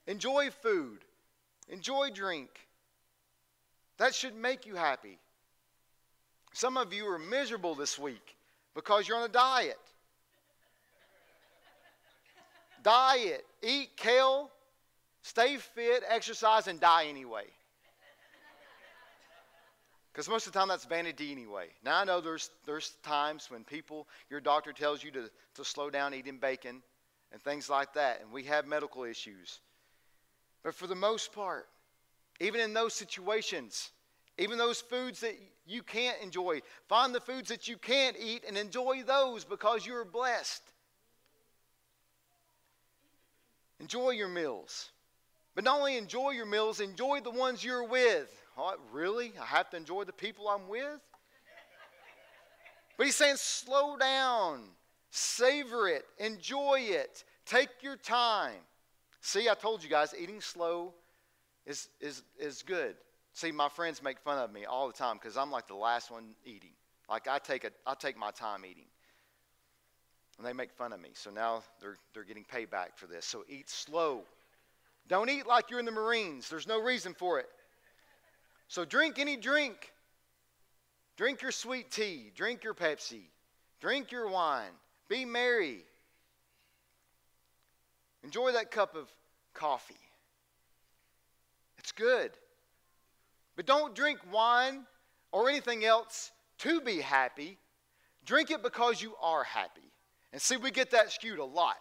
Enjoy 0.07 0.49
food. 0.63 1.01
Enjoy 1.69 2.09
drink. 2.09 2.49
That 3.99 4.15
should 4.15 4.35
make 4.35 4.65
you 4.65 4.75
happy. 4.75 5.19
Some 6.55 6.79
of 6.79 6.95
you 6.95 7.07
are 7.09 7.19
miserable 7.19 7.75
this 7.75 7.99
week 7.99 8.39
because 8.75 9.07
you're 9.07 9.19
on 9.19 9.25
a 9.25 9.29
diet. 9.29 9.77
diet. 12.83 13.45
Eat 13.63 13.91
kale, 13.99 14.51
stay 15.21 15.59
fit, 15.59 16.05
exercise, 16.09 16.69
and 16.69 16.81
die 16.81 17.05
anyway. 17.05 17.45
Because 20.17 20.31
most 20.31 20.47
of 20.47 20.55
the 20.55 20.59
time 20.59 20.69
that's 20.69 20.87
vanity 20.87 21.31
anyway. 21.31 21.67
Now 21.85 22.01
I 22.01 22.05
know 22.05 22.23
there's, 22.23 22.49
there's 22.65 22.93
times 23.03 23.51
when 23.51 23.65
people, 23.65 24.09
your 24.31 24.41
doctor 24.41 24.73
tells 24.73 25.05
you 25.05 25.11
to, 25.11 25.31
to 25.57 25.63
slow 25.63 25.91
down 25.91 26.15
eating 26.15 26.39
bacon 26.39 26.81
and 27.33 27.43
things 27.43 27.69
like 27.69 27.93
that, 27.93 28.23
and 28.23 28.33
we 28.33 28.45
have 28.45 28.67
medical 28.67 29.05
issues. 29.05 29.61
But 30.63 30.75
for 30.75 30.87
the 30.87 30.95
most 30.95 31.35
part, 31.35 31.69
even 32.41 32.63
in 32.63 32.73
those 32.73 32.95
situations, 32.95 33.91
even 34.39 34.57
those 34.57 34.81
foods 34.81 35.21
that 35.21 35.35
you 35.67 35.83
can't 35.83 36.17
enjoy, 36.23 36.63
find 36.89 37.15
the 37.15 37.21
foods 37.21 37.51
that 37.51 37.69
you 37.69 37.77
can't 37.77 38.17
eat 38.19 38.43
and 38.49 38.57
enjoy 38.57 39.03
those 39.07 39.45
because 39.45 39.85
you're 39.85 40.07
blessed. 40.07 40.63
Enjoy 43.81 44.13
your 44.13 44.29
meals. 44.29 44.89
But 45.55 45.65
not 45.65 45.79
only 45.79 45.99
enjoy 45.99 46.31
your 46.31 46.47
meals, 46.47 46.81
enjoy 46.81 47.21
the 47.21 47.31
ones 47.31 47.63
you're 47.63 47.85
with. 47.85 48.46
Oh, 48.57 48.75
really? 48.93 49.33
I 49.41 49.45
have 49.45 49.71
to 49.71 49.77
enjoy 49.77 50.05
the 50.05 50.13
people 50.13 50.49
I'm 50.49 50.69
with? 50.69 51.01
But 52.97 53.07
he's 53.07 53.17
saying, 53.17 53.37
slow 53.37 53.97
down, 53.99 54.63
savor 55.11 55.89
it, 55.89 56.05
enjoy 56.19 56.81
it, 56.81 57.25
take 57.45 57.69
your 57.83 57.97
time. 57.97 58.55
See, 59.21 59.51
I 59.51 59.55
told 59.55 59.83
you 59.83 59.91
guys, 59.91 60.15
eating 60.19 60.41
slow 60.41 60.95
is, 61.67 61.89
is, 62.01 62.23
is 62.39 62.63
good. 62.63 62.95
See, 63.35 63.53
my 63.53 63.69
friends 63.69 64.03
make 64.03 64.19
fun 64.21 64.39
of 64.39 64.51
me 64.51 64.65
all 64.65 64.87
the 64.87 64.95
time 64.95 65.19
because 65.21 65.37
I'm 65.37 65.51
like 65.51 65.67
the 65.67 65.75
last 65.75 66.11
one 66.11 66.31
eating. 66.47 66.71
Like 67.11 67.29
I 67.29 67.39
take, 67.39 67.65
a, 67.65 67.71
I 67.87 67.95
take 67.95 68.17
my 68.17 68.31
time 68.31 68.65
eating. 68.65 68.87
And 70.39 70.47
they 70.47 70.55
make 70.55 70.73
fun 70.73 70.93
of 70.93 71.01
me. 71.01 71.11
So 71.13 71.31
now 71.31 71.63
they're, 71.81 71.97
they're 72.15 72.25
getting 72.25 72.45
payback 72.45 72.97
for 72.97 73.07
this. 73.07 73.27
So 73.27 73.45
eat 73.49 73.69
slow. 73.69 74.23
Don't 75.09 75.29
eat 75.29 75.47
like 75.47 75.71
you're 75.71 75.81
in 75.81 75.85
the 75.85 75.93
Marines. 75.93 76.49
There's 76.49 76.67
no 76.67 76.81
reason 76.81 77.13
for 77.15 77.39
it. 77.39 77.47
So 78.69 78.85
drink 78.85 79.19
any 79.19 79.37
drink. 79.37 79.93
Drink 81.17 81.43
your 81.43 81.53
sweet 81.53 81.91
tea. 81.91 82.31
Drink 82.35 82.65
your 82.65 82.75
Pepsi. 82.75 83.23
Drink 83.81 84.13
your 84.13 84.29
wine. 84.29 84.73
Be 85.09 85.25
merry. 85.25 85.85
Enjoy 88.25 88.53
that 88.53 88.71
cup 88.71 88.97
of 88.97 89.09
coffee. 89.55 89.95
It's 91.79 91.93
good. 91.93 92.33
But 93.55 93.67
don't 93.67 93.95
drink 93.95 94.19
wine 94.33 94.85
or 95.33 95.49
anything 95.49 95.85
else 95.85 96.33
to 96.59 96.81
be 96.81 97.01
happy. 97.01 97.59
Drink 98.25 98.51
it 98.51 98.63
because 98.63 99.01
you 99.01 99.15
are 99.23 99.45
happy. 99.45 99.81
And 100.33 100.43
see, 100.43 100.57
we 100.57 100.71
get 100.71 100.91
that 100.91 101.13
skewed 101.13 101.39
a 101.39 101.45
lot. 101.45 101.77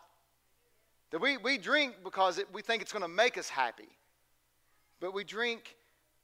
That 1.12 1.20
we, 1.20 1.38
we 1.38 1.58
drink 1.58 1.96
because 2.04 2.38
it, 2.38 2.48
we 2.54 2.62
think 2.62 2.82
it's 2.82 2.92
going 2.92 3.02
to 3.02 3.08
make 3.08 3.38
us 3.38 3.50
happy. 3.50 3.90
But 5.00 5.14
we 5.14 5.24
drink 5.24 5.76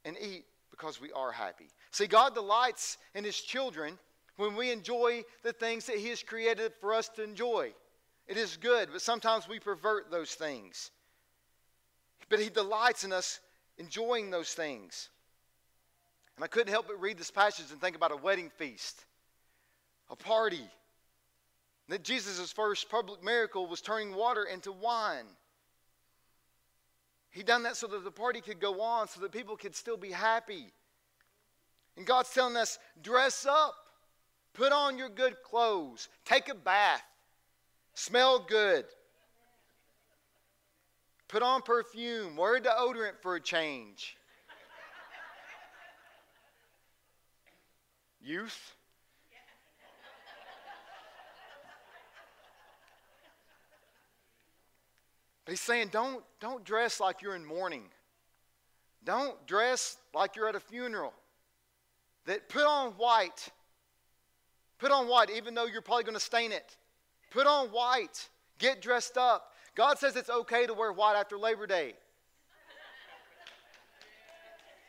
and 0.06 0.18
eat 0.20 0.46
because 0.70 1.00
we 1.00 1.12
are 1.12 1.32
happy. 1.32 1.68
See, 1.92 2.08
God 2.08 2.34
delights 2.34 2.98
in 3.14 3.24
His 3.24 3.40
children 3.40 3.98
when 4.38 4.56
we 4.56 4.72
enjoy 4.72 5.24
the 5.44 5.54
things 5.54 5.86
that 5.86 5.98
He 5.98 6.08
has 6.10 6.24
created 6.24 6.74
for 6.80 6.94
us 6.94 7.10
to 7.10 7.24
enjoy. 7.24 7.74
It 8.28 8.38
is 8.38 8.58
good, 8.58 8.90
but 8.92 9.02
sometimes 9.02 9.48
we 9.48 9.60
pervert 9.60 10.10
those 10.10 10.32
things. 10.32 10.92
But 12.30 12.40
He 12.40 12.50
delights 12.50 13.04
in 13.04 13.12
us 13.12 13.40
enjoying 13.78 14.32
those 14.32 14.54
things. 14.54 15.10
And 16.38 16.44
I 16.44 16.48
couldn't 16.48 16.72
help 16.72 16.88
but 16.88 17.00
read 17.00 17.18
this 17.18 17.32
passage 17.32 17.66
and 17.72 17.80
think 17.80 17.96
about 17.96 18.12
a 18.12 18.18
wedding 18.18 18.50
feast, 18.58 19.06
a 20.10 20.16
party. 20.16 20.68
That 21.90 22.04
Jesus' 22.04 22.54
first 22.54 22.90
public 22.90 23.22
miracle 23.22 23.68
was 23.68 23.82
turning 23.82 24.16
water 24.16 24.46
into 24.46 24.72
wine. 24.72 25.26
He 27.32 27.44
done 27.44 27.64
that 27.64 27.78
so 27.78 27.88
that 27.88 28.04
the 28.04 28.12
party 28.12 28.42
could 28.42 28.60
go 28.60 28.82
on, 28.82 29.08
so 29.08 29.22
that 29.22 29.32
people 29.32 29.56
could 29.56 29.76
still 29.76 29.98
be 29.98 30.12
happy. 30.12 30.72
And 31.96 32.06
God's 32.06 32.30
telling 32.34 32.58
us 32.58 32.78
dress 33.02 33.46
up, 33.46 33.74
put 34.54 34.74
on 34.74 34.98
your 34.98 35.10
good 35.10 35.42
clothes, 35.42 36.10
take 36.26 36.50
a 36.50 36.56
bath, 36.56 37.04
smell 37.94 38.40
good, 38.40 38.86
put 41.30 41.42
on 41.42 41.62
perfume, 41.62 42.36
wear 42.36 42.60
deodorant 42.60 43.22
for 43.22 43.36
a 43.36 43.42
change. 43.42 44.18
Youth? 48.22 48.76
But 55.46 55.54
he's 55.54 55.62
saying, 55.62 55.90
don't, 55.92 56.24
don't 56.40 56.64
dress 56.64 57.00
like 57.00 57.22
you're 57.22 57.36
in 57.36 57.46
mourning. 57.46 57.84
Don't 59.04 59.46
dress 59.48 59.98
like 60.14 60.36
you're 60.36 60.48
at 60.48 60.56
a 60.56 60.60
funeral. 60.60 61.14
That 62.26 62.50
put 62.50 62.64
on 62.64 62.92
white. 62.92 63.50
Put 64.78 64.92
on 64.92 65.08
white, 65.08 65.30
even 65.32 65.56
though 65.56 65.66
you're 65.66 65.82
probably 65.82 66.04
going 66.04 66.16
to 66.16 66.20
stain 66.20 66.52
it. 66.52 66.78
Put 67.32 67.48
on 67.48 67.68
white. 67.70 68.30
Get 68.60 68.82
dressed 68.82 69.18
up. 69.18 69.54
God 69.74 69.98
says 69.98 70.16
it's 70.16 70.30
okay 70.30 70.68
to 70.68 70.74
wear 70.74 70.92
white 70.92 71.16
after 71.16 71.38
Labor 71.38 71.66
Day. 71.66 71.94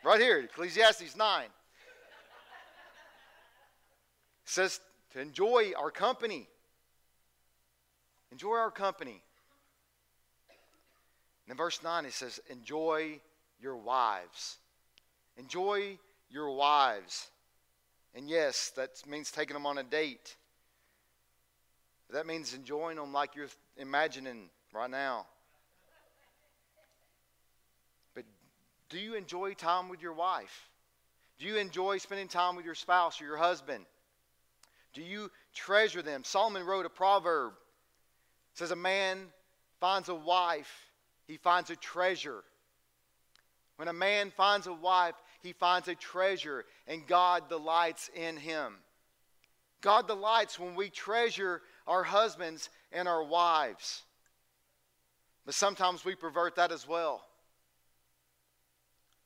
right 0.04 0.20
here, 0.20 0.40
Ecclesiastes 0.40 1.16
9 1.16 1.44
says 4.44 4.80
to 5.12 5.20
enjoy 5.20 5.72
our 5.78 5.90
company. 5.90 6.48
Enjoy 8.30 8.54
our 8.54 8.70
company. 8.70 9.22
In 11.52 11.58
verse 11.58 11.82
9, 11.82 12.06
it 12.06 12.14
says, 12.14 12.40
Enjoy 12.48 13.20
your 13.60 13.76
wives. 13.76 14.56
Enjoy 15.36 15.98
your 16.30 16.50
wives. 16.56 17.28
And 18.14 18.26
yes, 18.26 18.72
that 18.76 19.02
means 19.06 19.30
taking 19.30 19.52
them 19.52 19.66
on 19.66 19.76
a 19.76 19.82
date. 19.82 20.34
That 22.08 22.26
means 22.26 22.54
enjoying 22.54 22.96
them 22.96 23.12
like 23.12 23.36
you're 23.36 23.50
imagining 23.76 24.48
right 24.72 24.90
now. 24.90 25.26
But 28.14 28.24
do 28.88 28.98
you 28.98 29.14
enjoy 29.14 29.52
time 29.52 29.90
with 29.90 30.00
your 30.00 30.14
wife? 30.14 30.70
Do 31.38 31.44
you 31.44 31.56
enjoy 31.56 31.98
spending 31.98 32.28
time 32.28 32.56
with 32.56 32.64
your 32.64 32.74
spouse 32.74 33.20
or 33.20 33.26
your 33.26 33.36
husband? 33.36 33.84
Do 34.94 35.02
you 35.02 35.30
treasure 35.54 36.00
them? 36.00 36.24
Solomon 36.24 36.64
wrote 36.64 36.86
a 36.86 36.90
proverb. 36.90 37.52
It 38.54 38.58
says, 38.58 38.70
A 38.70 38.76
man 38.76 39.26
finds 39.80 40.08
a 40.08 40.14
wife, 40.14 40.91
he 41.26 41.36
finds 41.36 41.70
a 41.70 41.76
treasure. 41.76 42.42
When 43.76 43.88
a 43.88 43.92
man 43.92 44.32
finds 44.36 44.66
a 44.66 44.72
wife, 44.72 45.14
he 45.42 45.52
finds 45.52 45.88
a 45.88 45.94
treasure, 45.94 46.64
and 46.86 47.06
God 47.06 47.48
delights 47.48 48.10
in 48.14 48.36
him. 48.36 48.74
God 49.80 50.06
delights 50.06 50.58
when 50.58 50.76
we 50.76 50.88
treasure 50.88 51.62
our 51.86 52.04
husbands 52.04 52.70
and 52.92 53.08
our 53.08 53.24
wives. 53.24 54.02
But 55.44 55.54
sometimes 55.54 56.04
we 56.04 56.14
pervert 56.14 56.56
that 56.56 56.70
as 56.70 56.86
well. 56.86 57.24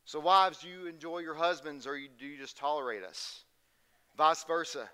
So, 0.07 0.21
wives, 0.21 0.59
do 0.59 0.69
you 0.69 0.87
enjoy 0.87 1.19
your 1.19 1.35
husbands 1.35 1.87
or 1.87 1.99
do 1.99 2.27
you 2.27 2.39
just 2.39 2.57
tolerate 2.57 3.03
us? 3.03 3.43
Vice 4.17 4.45
versa. 4.45 4.89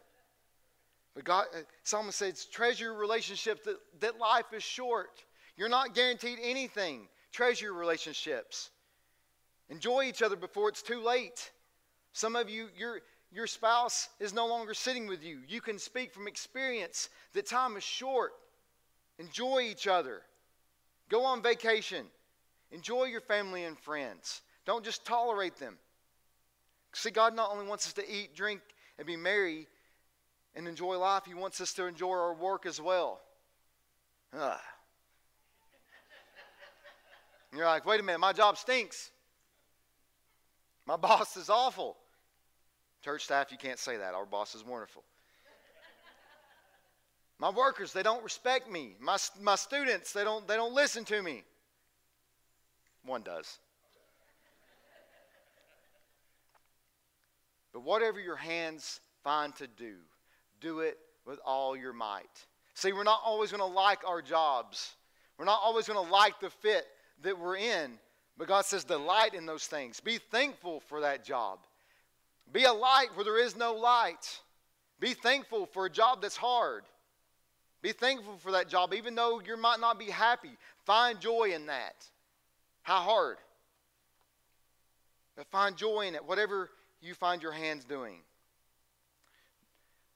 But 1.15 1.25
God, 1.25 1.47
uh, 1.55 1.59
Solomon 1.83 2.13
says, 2.13 2.47
treasure 2.47 2.95
relationships, 2.95 3.61
that, 3.67 3.77
that 4.01 4.19
life 4.19 4.47
is 4.53 4.63
short. 4.63 5.23
You're 5.57 5.69
not 5.69 5.95
guaranteed 5.95 6.39
anything. 6.43 7.09
Treasure 7.33 7.73
relationships. 7.73 8.71
Enjoy 9.71 10.05
each 10.05 10.23
other 10.23 10.37
before 10.37 10.69
it's 10.69 10.83
too 10.83 11.03
late. 11.03 11.51
Some 12.13 12.37
of 12.37 12.51
you, 12.51 12.69
your, 12.77 13.01
your 13.33 13.47
spouse 13.47 14.09
is 14.21 14.35
no 14.35 14.47
longer 14.47 14.75
sitting 14.75 15.07
with 15.07 15.25
you. 15.25 15.39
You 15.49 15.61
can 15.61 15.79
speak 15.79 16.13
from 16.13 16.29
experience 16.29 17.09
that 17.33 17.47
time 17.47 17.77
is 17.77 17.83
short. 17.83 18.33
Enjoy 19.19 19.61
each 19.61 19.87
other. 19.87 20.23
Go 21.09 21.25
on 21.25 21.43
vacation. 21.43 22.07
Enjoy 22.71 23.05
your 23.05 23.21
family 23.21 23.65
and 23.65 23.79
friends. 23.79 24.43
Don't 24.67 24.85
just 24.85 25.05
tolerate 25.05 25.57
them. 25.57 25.79
See, 26.95 27.11
God 27.11 27.35
not 27.35 27.51
only 27.51 27.67
wants 27.67 27.87
us 27.87 27.93
to 27.95 28.11
eat, 28.11 28.35
drink, 28.35 28.61
and 28.99 29.07
be 29.07 29.17
merry, 29.17 29.67
and 30.55 30.69
enjoy 30.69 30.99
life, 30.99 31.25
He 31.27 31.35
wants 31.35 31.61
us 31.61 31.73
to 31.75 31.87
enjoy 31.87 32.13
our 32.13 32.35
work 32.35 32.67
as 32.67 32.81
well. 32.81 33.21
Ugh. 34.39 34.59
You're 37.55 37.67
like, 37.67 37.85
wait 37.85 38.01
a 38.01 38.03
minute, 38.03 38.19
my 38.19 38.33
job 38.33 38.57
stinks. 38.57 39.11
My 40.87 40.97
boss 40.99 41.37
is 41.37 41.51
awful. 41.51 41.97
Church 43.05 43.25
staff, 43.25 43.51
you 43.51 43.59
can't 43.59 43.79
say 43.79 43.97
that. 43.97 44.15
Our 44.15 44.27
boss 44.27 44.55
is 44.55 44.65
wonderful. 44.65 45.03
My 47.39 47.51
workers, 47.51 47.93
they 47.93 48.05
don't 48.05 48.23
respect 48.23 48.71
me. 48.71 48.95
My, 49.01 49.17
my 49.41 49.57
students, 49.57 50.13
they 50.13 50.23
don't, 50.23 50.47
they 50.47 50.55
don't 50.55 50.75
listen 50.75 51.05
to 51.07 51.21
me. 51.21 51.43
One 53.05 53.23
does. 53.23 53.59
But 57.73 57.81
whatever 57.81 58.21
your 58.21 58.37
hands 58.37 59.01
find 59.25 59.55
to 59.57 59.67
do, 59.67 59.95
do 60.61 60.81
it 60.81 60.99
with 61.27 61.41
all 61.45 61.77
your 61.77 61.93
might. 61.93 62.47
See, 62.75 62.93
we're 62.93 63.03
not 63.03 63.21
always 63.25 63.51
going 63.51 63.61
to 63.61 63.75
like 63.77 64.07
our 64.07 64.23
jobs. 64.23 64.95
We're 65.37 65.45
not 65.45 65.61
always 65.65 65.89
going 65.89 66.05
to 66.05 66.13
like 66.13 66.39
the 66.39 66.51
fit 66.51 66.87
that 67.23 67.39
we're 67.39 67.57
in, 67.57 67.93
but 68.37 68.49
God 68.49 68.65
says 68.65 68.85
delight 68.85 69.35
in 69.35 69.47
those 69.47 69.67
things. 69.67 70.01
Be 70.01 70.19
thankful 70.19 70.81
for 70.81 71.01
that 71.01 71.25
job. 71.25 71.59
Be 72.53 72.65
a 72.65 72.73
light 72.73 73.09
where 73.15 73.25
there 73.25 73.39
is 73.39 73.57
no 73.57 73.75
light. 73.75 74.41
Be 75.01 75.15
thankful 75.15 75.67
for 75.67 75.87
a 75.87 75.91
job 75.91 76.23
that's 76.23 76.37
hard. 76.37 76.85
Be 77.83 77.93
thankful 77.93 78.37
for 78.39 78.53
that 78.53 78.69
job, 78.69 78.95
even 78.95 79.15
though 79.15 79.41
you 79.45 79.57
might 79.57 79.81
not 79.81 79.99
be 79.99 80.07
happy. 80.07 80.53
Find 80.85 81.21
joy 81.21 81.51
in 81.55 81.67
that. 81.67 81.95
How 82.83 83.01
hard? 83.01 83.39
But 85.37 85.47
find 85.49 85.77
joy 85.77 86.03
in 86.03 86.15
it, 86.15 86.25
whatever 86.25 86.71
you 87.01 87.15
find 87.15 87.43
your 87.43 87.53
hands 87.53 87.85
doing. 87.85 88.21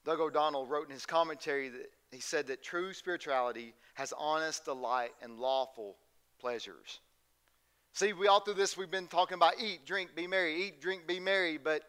Doug 0.04 0.20
O'Donnell 0.20 0.66
wrote 0.66 0.86
in 0.86 0.92
his 0.92 1.06
commentary 1.06 1.68
that 1.68 1.90
he 2.12 2.20
said 2.20 2.46
that 2.46 2.62
true 2.62 2.92
spirituality 2.92 3.74
has 3.94 4.12
honest 4.16 4.64
delight 4.64 5.10
and 5.20 5.38
lawful 5.38 5.96
pleasures. 6.38 7.00
See, 7.92 8.12
we 8.12 8.28
all 8.28 8.40
through 8.40 8.54
this 8.54 8.76
we've 8.76 8.90
been 8.90 9.06
talking 9.06 9.36
about 9.36 9.54
eat, 9.60 9.86
drink, 9.86 10.14
be 10.14 10.26
merry, 10.26 10.64
eat, 10.64 10.80
drink, 10.80 11.06
be 11.06 11.18
merry, 11.18 11.58
but 11.58 11.82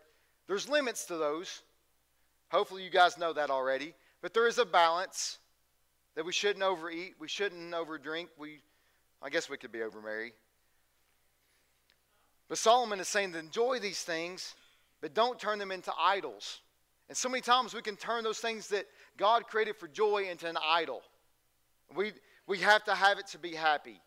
there's 0.47 0.69
limits 0.69 1.05
to 1.05 1.17
those. 1.17 1.61
Hopefully, 2.49 2.83
you 2.83 2.89
guys 2.89 3.17
know 3.17 3.33
that 3.33 3.49
already. 3.49 3.93
But 4.21 4.33
there 4.33 4.47
is 4.47 4.57
a 4.57 4.65
balance 4.65 5.37
that 6.15 6.25
we 6.25 6.31
shouldn't 6.31 6.63
overeat, 6.63 7.15
we 7.19 7.27
shouldn't 7.27 7.73
overdrink. 7.73 8.27
We, 8.37 8.61
I 9.21 9.29
guess 9.29 9.49
we 9.49 9.57
could 9.57 9.71
be 9.71 9.79
overmarry. 9.79 10.31
But 12.47 12.57
Solomon 12.57 12.99
is 12.99 13.07
saying 13.07 13.33
to 13.33 13.39
enjoy 13.39 13.79
these 13.79 14.01
things, 14.01 14.55
but 15.01 15.13
don't 15.13 15.37
turn 15.37 15.59
them 15.59 15.71
into 15.71 15.91
idols. 15.99 16.61
And 17.09 17.17
so 17.17 17.29
many 17.29 17.41
times 17.41 17.73
we 17.73 17.81
can 17.81 17.95
turn 17.95 18.23
those 18.23 18.39
things 18.39 18.69
that 18.69 18.85
God 19.17 19.47
created 19.47 19.75
for 19.75 19.87
joy 19.87 20.27
into 20.29 20.47
an 20.47 20.57
idol. 20.65 21.01
We, 21.95 22.13
we 22.47 22.59
have 22.59 22.83
to 22.85 22.95
have 22.95 23.19
it 23.19 23.27
to 23.27 23.37
be 23.37 23.53
happy. 23.53 23.99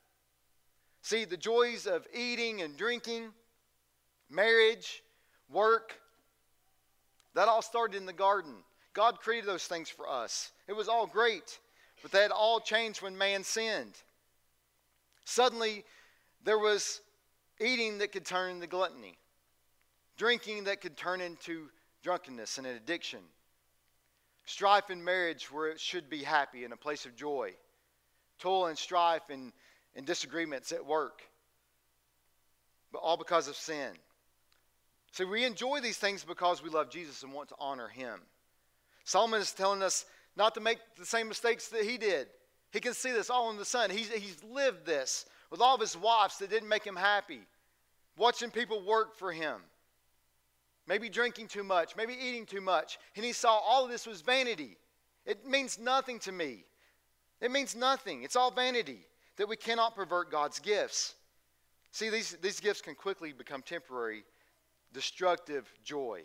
See, 1.03 1.25
the 1.25 1.37
joys 1.37 1.87
of 1.87 2.07
eating 2.13 2.63
and 2.63 2.77
drinking, 2.77 3.31
marriage, 4.29 5.03
work, 5.51 5.99
that 7.35 7.49
all 7.49 7.63
started 7.63 7.97
in 7.97 8.07
the 8.07 8.13
garden. 8.13 8.55
God 8.93 9.21
created 9.21 9.49
those 9.49 9.67
things 9.67 9.89
for 9.89 10.09
us. 10.09 10.51
It 10.69 10.75
was 10.75 10.89
all 10.89 11.07
great, 11.07 11.59
but 12.03 12.11
that 12.13 12.31
all 12.31 12.61
changed 12.61 13.03
when 13.03 13.17
man 13.17 13.45
sinned. 13.45 13.95
Suddenly, 15.25 15.85
there 16.45 16.59
was 16.59 17.01
eating 17.61 17.99
that 17.99 18.13
could 18.13 18.25
turn 18.25 18.51
into 18.53 18.67
gluttony, 18.67 19.17
drinking 20.17 20.65
that 20.65 20.81
could 20.81 20.97
turn 20.97 21.21
into 21.21 21.69
drunkenness 22.03 22.59
and 22.59 22.67
an 22.67 22.77
addiction, 22.77 23.21
strife 24.45 24.91
in 24.91 25.05
marriage 25.05 25.53
where 25.53 25.69
it 25.69 25.79
should 25.79 26.11
be 26.11 26.23
happy 26.23 26.65
and 26.65 26.73
a 26.73 26.77
place 26.77 27.07
of 27.07 27.15
joy, 27.15 27.53
toil 28.39 28.67
and 28.67 28.79
strife 28.79 29.29
and, 29.31 29.53
and 29.97 30.07
disagreements 30.07 30.73
at 30.73 30.85
work, 30.85 31.23
but 32.93 32.99
all 32.99 33.17
because 33.17 33.49
of 33.49 33.57
sin. 33.57 33.91
So 35.13 35.27
we 35.27 35.45
enjoy 35.45 35.81
these 35.81 35.99
things 35.99 36.25
because 36.25 36.63
we 36.63 36.71
love 36.71 36.91
Jesus 36.91 37.23
and 37.23 37.33
want 37.33 37.49
to 37.49 37.57
honor 37.59 37.89
him. 37.89 38.21
Solomon 39.05 39.41
is 39.41 39.53
telling 39.53 39.83
us 39.83 40.07
not 40.37 40.55
to 40.55 40.61
make 40.61 40.79
the 40.97 41.07
same 41.07 41.29
mistakes 41.29 41.69
that 41.69 41.85
he 41.85 41.99
did. 41.99 42.29
He 42.73 42.79
can 42.81 42.95
see 42.95 43.11
this 43.11 43.31
all 43.31 43.51
in 43.51 43.57
the 43.57 43.65
sun. 43.65 43.91
He's, 43.91 44.09
he's 44.09 44.37
lived 44.45 44.87
this 44.87 45.27
with 45.51 45.61
all 45.61 45.75
of 45.75 45.81
his 45.81 45.97
wives 45.97 46.39
that 46.39 46.51
didn't 46.51 46.69
make 46.69 46.85
him 46.85 46.95
happy, 46.95 47.41
watching 48.17 48.51
people 48.51 48.83
work 48.83 49.17
for 49.17 49.33
him, 49.33 49.57
maybe 50.87 51.09
drinking 51.09 51.49
too 51.49 51.65
much, 51.65 51.97
maybe 51.97 52.15
eating 52.15 52.47
too 52.47 52.61
much. 52.61 52.99
And 53.17 53.25
he 53.25 53.33
saw 53.33 53.59
all 53.59 53.85
of 53.85 53.91
this 53.91 54.07
was 54.07 54.21
vanity. 54.21 54.77
It 55.27 55.45
means 55.45 55.79
nothing 55.79 56.21
to 56.21 56.33
me. 56.33 56.65
It 57.41 57.51
means 57.51 57.75
nothing. 57.75 58.23
It's 58.23 58.37
all 58.37 58.53
vanity 58.53 59.01
that 59.41 59.49
we 59.49 59.57
cannot 59.57 59.97
pervert 59.97 60.31
God's 60.31 60.59
gifts. 60.59 61.15
See, 61.93 62.11
these, 62.11 62.37
these 62.43 62.61
gifts 62.61 62.83
can 62.83 62.95
quickly 62.95 63.33
become 63.33 63.63
temporary 63.63 64.23
destructive 64.93 65.67
joy 65.83 66.21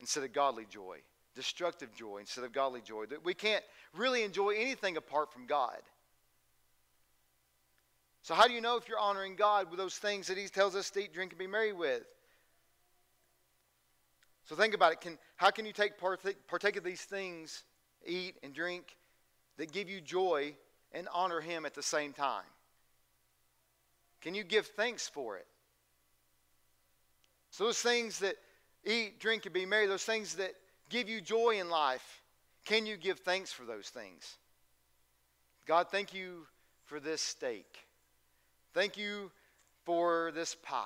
instead 0.00 0.24
of 0.24 0.32
godly 0.32 0.66
joy. 0.68 0.98
Destructive 1.36 1.94
joy 1.94 2.18
instead 2.18 2.42
of 2.42 2.50
godly 2.52 2.80
joy. 2.80 3.06
That 3.06 3.24
we 3.24 3.32
can't 3.32 3.62
really 3.94 4.24
enjoy 4.24 4.56
anything 4.56 4.96
apart 4.96 5.32
from 5.32 5.46
God. 5.46 5.78
So, 8.22 8.34
how 8.34 8.48
do 8.48 8.54
you 8.54 8.60
know 8.60 8.76
if 8.76 8.88
you're 8.88 8.98
honoring 8.98 9.36
God 9.36 9.70
with 9.70 9.78
those 9.78 9.94
things 9.94 10.26
that 10.26 10.36
He 10.36 10.48
tells 10.48 10.74
us 10.74 10.90
to 10.90 11.04
eat, 11.04 11.14
drink, 11.14 11.30
and 11.30 11.38
be 11.38 11.46
merry 11.46 11.72
with? 11.72 12.02
So, 14.46 14.56
think 14.56 14.74
about 14.74 14.90
it. 14.90 15.00
Can, 15.00 15.16
how 15.36 15.50
can 15.50 15.64
you 15.64 15.72
take 15.72 15.96
partake, 15.96 16.48
partake 16.48 16.74
of 16.74 16.82
these 16.82 17.02
things, 17.02 17.62
eat 18.04 18.34
and 18.42 18.52
drink, 18.52 18.96
that 19.58 19.70
give 19.70 19.88
you 19.88 20.00
joy 20.00 20.56
and 20.96 21.08
honor 21.12 21.40
Him 21.40 21.66
at 21.66 21.74
the 21.74 21.82
same 21.82 22.12
time? 22.12 22.44
Can 24.22 24.34
you 24.34 24.42
give 24.42 24.66
thanks 24.66 25.08
for 25.08 25.36
it? 25.36 25.46
So, 27.50 27.64
those 27.64 27.78
things 27.78 28.18
that 28.20 28.36
eat, 28.84 29.20
drink, 29.20 29.44
and 29.44 29.54
be 29.54 29.66
merry, 29.66 29.86
those 29.86 30.04
things 30.04 30.34
that 30.36 30.52
give 30.88 31.08
you 31.08 31.20
joy 31.20 31.58
in 31.60 31.68
life, 31.68 32.22
can 32.64 32.86
you 32.86 32.96
give 32.96 33.20
thanks 33.20 33.52
for 33.52 33.64
those 33.64 33.88
things? 33.88 34.36
God, 35.66 35.88
thank 35.90 36.14
you 36.14 36.46
for 36.84 36.98
this 36.98 37.20
steak. 37.20 37.66
Thank 38.74 38.96
you 38.96 39.30
for 39.84 40.32
this 40.32 40.54
pie. 40.54 40.84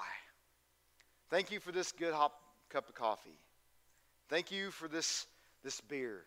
Thank 1.31 1.51
you 1.51 1.61
for 1.61 1.73
this 1.73 1.93
good 1.93 2.13
hop, 2.15 2.35
cup 2.69 2.89
of 2.89 2.95
coffee. 2.95 3.39
Thank 4.29 4.51
you 4.51 4.71
for 4.71 4.89
this, 4.89 5.27
this 5.63 5.81
beer, 5.81 6.23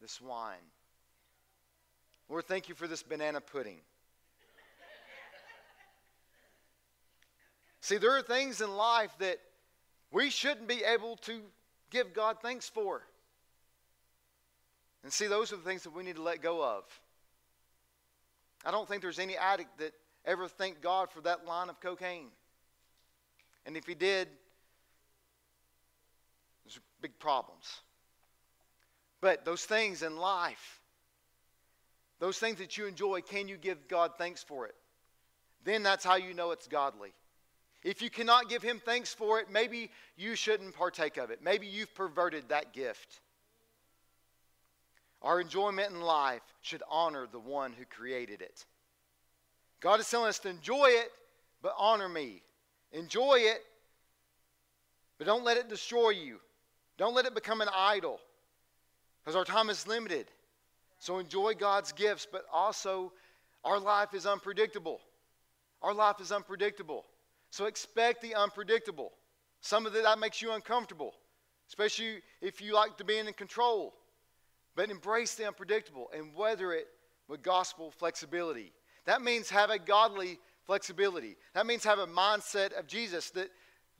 this 0.00 0.20
wine. 0.20 0.56
Lord, 2.28 2.44
thank 2.46 2.68
you 2.68 2.74
for 2.74 2.88
this 2.88 3.02
banana 3.02 3.40
pudding. 3.40 3.78
See, 7.80 7.98
there 7.98 8.16
are 8.16 8.22
things 8.22 8.60
in 8.60 8.76
life 8.76 9.12
that 9.20 9.38
we 10.10 10.28
shouldn't 10.30 10.66
be 10.66 10.82
able 10.82 11.16
to 11.18 11.40
give 11.90 12.12
God 12.12 12.38
thanks 12.42 12.68
for. 12.68 13.02
And 15.04 15.12
see, 15.12 15.28
those 15.28 15.52
are 15.52 15.56
the 15.56 15.62
things 15.62 15.84
that 15.84 15.94
we 15.94 16.02
need 16.02 16.16
to 16.16 16.22
let 16.22 16.42
go 16.42 16.64
of. 16.64 16.82
I 18.64 18.72
don't 18.72 18.88
think 18.88 19.02
there's 19.02 19.20
any 19.20 19.36
addict 19.36 19.78
that 19.78 19.92
ever 20.24 20.48
thanked 20.48 20.82
God 20.82 21.12
for 21.12 21.20
that 21.20 21.46
line 21.46 21.68
of 21.68 21.78
cocaine. 21.80 22.26
And 23.64 23.76
if 23.76 23.86
he 23.86 23.94
did, 23.94 24.26
there's 26.64 26.80
big 27.00 27.16
problems. 27.20 27.82
But 29.20 29.44
those 29.44 29.64
things 29.64 30.02
in 30.02 30.16
life, 30.16 30.80
those 32.18 32.38
things 32.38 32.58
that 32.58 32.78
you 32.78 32.86
enjoy, 32.86 33.20
can 33.20 33.48
you 33.48 33.56
give 33.56 33.88
God 33.88 34.12
thanks 34.16 34.42
for 34.42 34.66
it? 34.66 34.74
Then 35.64 35.82
that's 35.82 36.04
how 36.04 36.16
you 36.16 36.32
know 36.32 36.52
it's 36.52 36.66
godly. 36.66 37.12
If 37.84 38.02
you 38.02 38.10
cannot 38.10 38.48
give 38.48 38.62
him 38.62 38.80
thanks 38.84 39.12
for 39.14 39.38
it, 39.38 39.50
maybe 39.50 39.90
you 40.16 40.34
shouldn't 40.34 40.74
partake 40.74 41.18
of 41.18 41.30
it. 41.30 41.40
Maybe 41.42 41.66
you've 41.66 41.94
perverted 41.94 42.48
that 42.48 42.72
gift. 42.72 43.20
Our 45.22 45.40
enjoyment 45.40 45.92
in 45.92 46.00
life 46.00 46.42
should 46.62 46.82
honor 46.90 47.26
the 47.30 47.38
one 47.38 47.72
who 47.72 47.84
created 47.84 48.42
it. 48.42 48.64
God 49.80 50.00
is 50.00 50.10
telling 50.10 50.28
us 50.28 50.38
to 50.40 50.48
enjoy 50.48 50.86
it, 50.86 51.10
but 51.62 51.74
honor 51.78 52.08
me. 52.08 52.42
Enjoy 52.92 53.36
it, 53.38 53.60
but 55.18 55.26
don't 55.26 55.44
let 55.44 55.56
it 55.56 55.68
destroy 55.68 56.10
you. 56.10 56.38
Don't 56.98 57.14
let 57.14 57.26
it 57.26 57.34
become 57.34 57.60
an 57.60 57.68
idol, 57.74 58.20
because 59.22 59.36
our 59.36 59.44
time 59.44 59.68
is 59.68 59.86
limited. 59.86 60.26
So 60.98 61.18
enjoy 61.18 61.54
God's 61.54 61.92
gifts, 61.92 62.26
but 62.30 62.44
also 62.52 63.12
our 63.64 63.78
life 63.78 64.14
is 64.14 64.26
unpredictable. 64.26 65.00
Our 65.82 65.94
life 65.94 66.20
is 66.20 66.32
unpredictable. 66.32 67.04
So 67.50 67.66
expect 67.66 68.22
the 68.22 68.34
unpredictable. 68.34 69.12
Some 69.60 69.86
of 69.86 69.92
that 69.92 70.18
makes 70.18 70.40
you 70.40 70.52
uncomfortable, 70.52 71.14
especially 71.68 72.22
if 72.40 72.60
you 72.60 72.74
like 72.74 72.96
to 72.98 73.04
be 73.04 73.18
in 73.18 73.32
control. 73.32 73.94
But 74.74 74.90
embrace 74.90 75.34
the 75.34 75.46
unpredictable 75.46 76.10
and 76.14 76.34
weather 76.34 76.72
it 76.72 76.86
with 77.28 77.42
gospel 77.42 77.90
flexibility. 77.90 78.72
That 79.06 79.22
means 79.22 79.50
have 79.50 79.70
a 79.70 79.78
godly 79.78 80.38
flexibility. 80.66 81.36
That 81.54 81.66
means 81.66 81.84
have 81.84 81.98
a 81.98 82.06
mindset 82.06 82.78
of 82.78 82.86
Jesus 82.86 83.30
that 83.30 83.48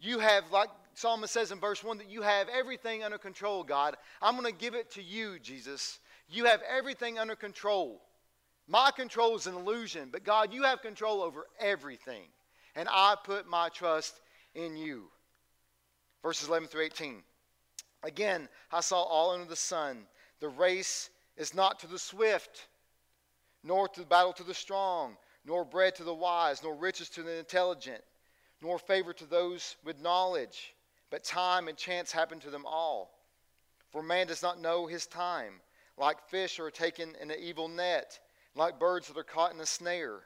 you 0.00 0.18
have, 0.18 0.44
like 0.50 0.68
Solomon 0.94 1.28
says 1.28 1.52
in 1.52 1.60
verse 1.60 1.82
1, 1.82 1.98
that 1.98 2.10
you 2.10 2.22
have 2.22 2.48
everything 2.48 3.02
under 3.02 3.18
control, 3.18 3.64
God. 3.64 3.96
I'm 4.20 4.34
going 4.34 4.52
to 4.52 4.58
give 4.58 4.74
it 4.74 4.90
to 4.92 5.02
you, 5.02 5.38
Jesus. 5.38 5.98
You 6.28 6.46
have 6.46 6.60
everything 6.68 7.18
under 7.18 7.36
control. 7.36 8.02
My 8.68 8.90
control 8.90 9.36
is 9.36 9.46
an 9.46 9.54
illusion, 9.54 10.08
but 10.10 10.24
God, 10.24 10.52
you 10.52 10.64
have 10.64 10.82
control 10.82 11.22
over 11.22 11.46
everything 11.60 12.24
and 12.76 12.88
I 12.92 13.16
put 13.24 13.48
my 13.48 13.70
trust 13.70 14.20
in 14.54 14.76
you. 14.76 15.08
Verses 16.22 16.48
11 16.48 16.68
through 16.68 16.84
18. 16.84 17.22
Again, 18.02 18.48
I 18.70 18.80
saw 18.80 19.02
all 19.02 19.30
under 19.30 19.46
the 19.46 19.56
sun. 19.56 20.04
The 20.40 20.48
race 20.48 21.10
is 21.36 21.54
not 21.54 21.80
to 21.80 21.86
the 21.86 21.98
swift, 21.98 22.68
nor 23.64 23.88
to 23.88 24.00
the 24.00 24.06
battle 24.06 24.34
to 24.34 24.44
the 24.44 24.54
strong, 24.54 25.16
nor 25.44 25.64
bread 25.64 25.94
to 25.96 26.04
the 26.04 26.14
wise, 26.14 26.62
nor 26.62 26.74
riches 26.74 27.08
to 27.10 27.22
the 27.22 27.38
intelligent, 27.38 28.02
nor 28.60 28.78
favor 28.78 29.12
to 29.14 29.24
those 29.24 29.76
with 29.84 30.00
knowledge. 30.00 30.74
But 31.10 31.24
time 31.24 31.68
and 31.68 31.78
chance 31.78 32.12
happen 32.12 32.38
to 32.40 32.50
them 32.50 32.66
all. 32.66 33.18
For 33.90 34.02
man 34.02 34.26
does 34.26 34.42
not 34.42 34.60
know 34.60 34.86
his 34.86 35.06
time. 35.06 35.60
Like 35.98 36.28
fish 36.28 36.56
that 36.56 36.62
are 36.64 36.70
taken 36.70 37.14
in 37.20 37.30
an 37.30 37.38
evil 37.40 37.68
net, 37.68 38.18
like 38.54 38.78
birds 38.78 39.08
that 39.08 39.16
are 39.16 39.24
caught 39.24 39.54
in 39.54 39.60
a 39.60 39.66
snare. 39.66 40.20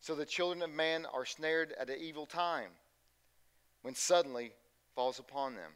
So 0.00 0.14
the 0.14 0.26
children 0.26 0.62
of 0.62 0.70
man 0.70 1.06
are 1.12 1.24
snared 1.24 1.74
at 1.78 1.90
an 1.90 1.98
evil 2.00 2.26
time 2.26 2.70
when 3.82 3.94
suddenly 3.94 4.52
falls 4.94 5.18
upon 5.18 5.54
them. 5.54 5.72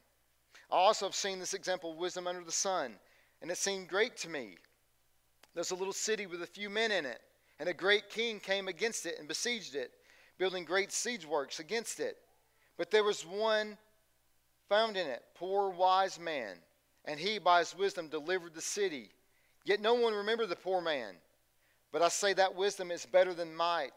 I 0.70 0.76
also 0.76 1.06
have 1.06 1.14
seen 1.14 1.38
this 1.38 1.54
example 1.54 1.92
of 1.92 1.98
wisdom 1.98 2.26
under 2.26 2.42
the 2.42 2.52
sun, 2.52 2.94
and 3.40 3.50
it 3.50 3.58
seemed 3.58 3.88
great 3.88 4.16
to 4.18 4.28
me. 4.28 4.56
There's 5.54 5.70
a 5.70 5.76
little 5.76 5.92
city 5.92 6.26
with 6.26 6.42
a 6.42 6.46
few 6.46 6.70
men 6.70 6.90
in 6.90 7.04
it, 7.04 7.20
and 7.58 7.68
a 7.68 7.74
great 7.74 8.08
king 8.08 8.40
came 8.40 8.68
against 8.68 9.06
it 9.06 9.18
and 9.18 9.28
besieged 9.28 9.74
it, 9.74 9.92
building 10.38 10.64
great 10.64 10.90
siege 10.90 11.26
works 11.26 11.60
against 11.60 12.00
it. 12.00 12.16
But 12.76 12.90
there 12.90 13.04
was 13.04 13.26
one 13.26 13.76
found 14.68 14.96
in 14.96 15.06
it, 15.06 15.22
poor 15.34 15.68
wise 15.68 16.18
man, 16.18 16.56
and 17.04 17.18
he 17.18 17.38
by 17.38 17.60
his 17.60 17.76
wisdom 17.76 18.08
delivered 18.08 18.54
the 18.54 18.60
city. 18.60 19.10
Yet 19.64 19.80
no 19.80 19.94
one 19.94 20.14
remembered 20.14 20.48
the 20.48 20.56
poor 20.56 20.80
man. 20.80 21.14
But 21.92 22.02
I 22.02 22.08
say 22.08 22.32
that 22.34 22.54
wisdom 22.54 22.90
is 22.90 23.06
better 23.06 23.34
than 23.34 23.54
might 23.54 23.92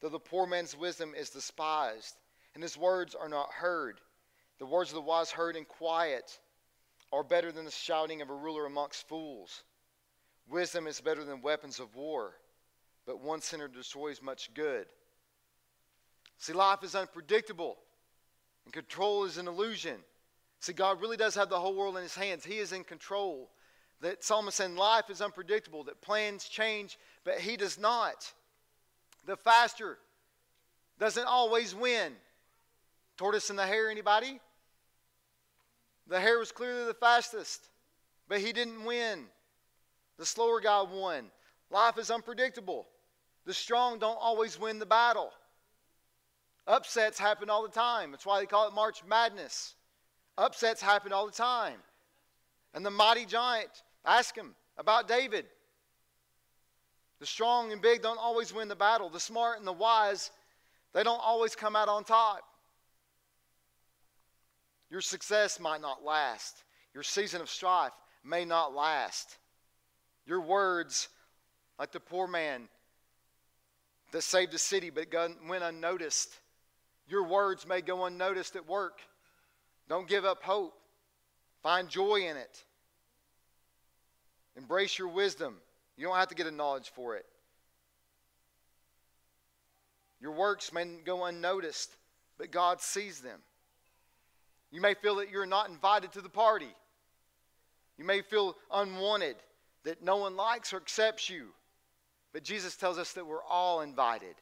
though 0.00 0.08
the 0.08 0.18
poor 0.18 0.46
man's 0.46 0.76
wisdom 0.76 1.14
is 1.16 1.30
despised, 1.30 2.16
and 2.54 2.62
his 2.62 2.76
words 2.76 3.14
are 3.14 3.28
not 3.28 3.52
heard. 3.52 4.00
The 4.58 4.66
words 4.66 4.90
of 4.90 4.94
the 4.94 5.02
wise 5.02 5.30
heard 5.30 5.56
in 5.56 5.64
quiet 5.64 6.38
are 7.12 7.22
better 7.22 7.52
than 7.52 7.64
the 7.64 7.70
shouting 7.70 8.22
of 8.22 8.30
a 8.30 8.34
ruler 8.34 8.66
amongst 8.66 9.08
fools. 9.08 9.62
Wisdom 10.48 10.86
is 10.86 11.00
better 11.00 11.24
than 11.24 11.42
weapons 11.42 11.80
of 11.80 11.94
war, 11.94 12.34
but 13.06 13.20
one 13.20 13.40
sinner 13.40 13.68
destroys 13.68 14.22
much 14.22 14.52
good. 14.54 14.86
See, 16.38 16.52
life 16.52 16.82
is 16.82 16.94
unpredictable, 16.94 17.76
and 18.64 18.72
control 18.72 19.24
is 19.24 19.38
an 19.38 19.48
illusion. 19.48 19.96
See, 20.60 20.74
God 20.74 21.00
really 21.00 21.16
does 21.16 21.34
have 21.34 21.48
the 21.48 21.58
whole 21.58 21.74
world 21.74 21.96
in 21.96 22.02
his 22.02 22.14
hands. 22.14 22.44
He 22.44 22.58
is 22.58 22.72
in 22.72 22.84
control. 22.84 23.50
That 24.02 24.22
Psalmist 24.24 24.56
saying 24.56 24.76
life 24.76 25.10
is 25.10 25.20
unpredictable, 25.20 25.84
that 25.84 26.00
plans 26.00 26.48
change, 26.48 26.98
but 27.24 27.38
he 27.38 27.56
does 27.56 27.78
not. 27.78 28.32
The 29.26 29.36
faster 29.36 29.98
doesn't 30.98 31.26
always 31.26 31.74
win. 31.74 32.12
Tortoise 33.18 33.50
and 33.50 33.58
the 33.58 33.66
hare, 33.66 33.90
anybody? 33.90 34.40
The 36.06 36.18
hare 36.18 36.38
was 36.38 36.50
clearly 36.50 36.86
the 36.86 36.94
fastest, 36.94 37.68
but 38.26 38.40
he 38.40 38.52
didn't 38.52 38.84
win. 38.84 39.26
The 40.18 40.24
slower 40.26 40.60
guy 40.60 40.82
won. 40.82 41.30
Life 41.70 41.98
is 41.98 42.10
unpredictable. 42.10 42.86
The 43.44 43.54
strong 43.54 43.98
don't 43.98 44.18
always 44.20 44.58
win 44.58 44.78
the 44.78 44.86
battle. 44.86 45.30
Upsets 46.66 47.18
happen 47.18 47.50
all 47.50 47.62
the 47.62 47.68
time. 47.68 48.10
That's 48.10 48.26
why 48.26 48.40
they 48.40 48.46
call 48.46 48.68
it 48.68 48.74
March 48.74 49.02
Madness. 49.06 49.74
Upsets 50.40 50.80
happen 50.80 51.12
all 51.12 51.26
the 51.26 51.32
time. 51.32 51.76
And 52.72 52.84
the 52.84 52.90
mighty 52.90 53.26
giant, 53.26 53.68
ask 54.06 54.34
him 54.34 54.54
about 54.78 55.06
David. 55.06 55.44
The 57.18 57.26
strong 57.26 57.72
and 57.72 57.82
big 57.82 58.00
don't 58.00 58.18
always 58.18 58.54
win 58.54 58.68
the 58.68 58.74
battle. 58.74 59.10
The 59.10 59.20
smart 59.20 59.58
and 59.58 59.66
the 59.66 59.72
wise, 59.72 60.30
they 60.94 61.02
don't 61.02 61.20
always 61.22 61.54
come 61.54 61.76
out 61.76 61.88
on 61.88 62.04
top. 62.04 62.40
Your 64.90 65.02
success 65.02 65.60
might 65.60 65.82
not 65.82 66.02
last. 66.02 66.64
Your 66.94 67.02
season 67.02 67.42
of 67.42 67.50
strife 67.50 67.92
may 68.24 68.46
not 68.46 68.74
last. 68.74 69.36
Your 70.24 70.40
words, 70.40 71.08
like 71.78 71.92
the 71.92 72.00
poor 72.00 72.26
man 72.26 72.68
that 74.12 74.22
saved 74.22 74.54
a 74.54 74.58
city 74.58 74.88
but 74.88 75.08
went 75.46 75.64
unnoticed, 75.64 76.30
your 77.08 77.24
words 77.24 77.66
may 77.68 77.82
go 77.82 78.06
unnoticed 78.06 78.56
at 78.56 78.66
work. 78.66 79.00
Don't 79.90 80.08
give 80.08 80.24
up 80.24 80.42
hope. 80.44 80.72
Find 81.64 81.88
joy 81.88 82.20
in 82.30 82.36
it. 82.36 82.64
Embrace 84.56 84.96
your 84.96 85.08
wisdom. 85.08 85.56
You 85.96 86.06
don't 86.06 86.16
have 86.16 86.28
to 86.28 86.36
get 86.36 86.46
a 86.46 86.52
knowledge 86.52 86.92
for 86.94 87.16
it. 87.16 87.26
Your 90.20 90.30
works 90.30 90.72
may 90.72 90.84
go 91.04 91.24
unnoticed, 91.24 91.94
but 92.38 92.52
God 92.52 92.80
sees 92.80 93.20
them. 93.20 93.40
You 94.70 94.80
may 94.80 94.94
feel 94.94 95.16
that 95.16 95.30
you're 95.30 95.44
not 95.44 95.68
invited 95.68 96.12
to 96.12 96.20
the 96.20 96.28
party. 96.28 96.72
You 97.98 98.04
may 98.04 98.22
feel 98.22 98.56
unwanted, 98.72 99.36
that 99.82 100.04
no 100.04 100.18
one 100.18 100.36
likes 100.36 100.72
or 100.72 100.76
accepts 100.76 101.28
you. 101.28 101.48
But 102.32 102.44
Jesus 102.44 102.76
tells 102.76 102.96
us 102.96 103.12
that 103.14 103.26
we're 103.26 103.42
all 103.42 103.80
invited, 103.80 104.36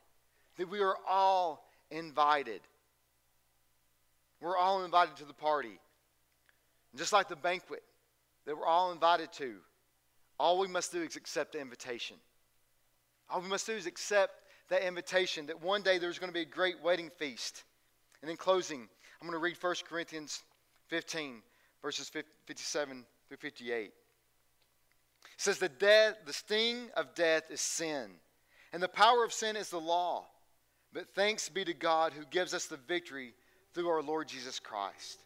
that 0.59 0.69
we 0.69 0.81
are 0.81 0.97
all 1.09 1.65
invited. 1.91 2.61
We're 4.41 4.57
all 4.57 4.85
invited 4.85 5.17
to 5.17 5.25
the 5.25 5.33
party. 5.33 5.79
And 6.93 6.99
just 6.99 7.13
like 7.13 7.29
the 7.29 7.37
banquet 7.37 7.83
that 8.47 8.57
we're 8.57 8.67
all 8.67 8.93
invited 8.93 9.33
to, 9.35 9.57
all 10.39 10.59
we 10.59 10.69
must 10.69 10.93
do 10.93 11.03
is 11.03 11.17
accept 11.17 11.53
the 11.53 11.61
invitation. 11.61 12.17
All 13.29 13.41
we 13.41 13.49
must 13.49 13.67
do 13.67 13.73
is 13.73 13.87
accept 13.87 14.33
that 14.69 14.87
invitation 14.87 15.47
that 15.47 15.63
one 15.63 15.83
day 15.83 15.99
there's 15.99 16.19
going 16.19 16.31
to 16.31 16.35
be 16.35 16.43
a 16.43 16.45
great 16.45 16.83
wedding 16.83 17.11
feast. 17.19 17.65
And 18.23 18.31
in 18.31 18.37
closing, 18.37 18.89
I'm 19.21 19.29
going 19.29 19.33
to 19.33 19.39
read 19.39 19.57
1 19.61 19.75
Corinthians 19.89 20.43
15, 20.89 21.43
verses 21.83 22.09
57 22.09 23.05
through 23.29 23.37
58. 23.37 23.85
It 23.87 23.93
says, 25.37 25.59
the, 25.59 25.69
death, 25.69 26.17
the 26.27 26.33
sting 26.33 26.89
of 26.97 27.15
death 27.15 27.45
is 27.51 27.61
sin, 27.61 28.11
and 28.73 28.83
the 28.83 28.89
power 28.89 29.25
of 29.25 29.33
sin 29.33 29.57
is 29.57 29.71
the 29.71 29.81
law. 29.81 30.27
But 30.93 31.09
thanks 31.11 31.49
be 31.49 31.65
to 31.65 31.75
God 31.75 32.13
who 32.13 32.25
gives 32.31 32.55
us 32.55 32.67
the 32.67 32.79
victory 32.89 33.35
through 33.79 33.91
our 33.91 34.03
Lord 34.03 34.27
Jesus 34.27 34.59
Christ. 34.59 35.21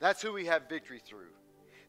That's 0.00 0.20
who 0.20 0.34
we 0.34 0.44
have 0.44 0.68
victory 0.68 1.00
through. 1.02 1.32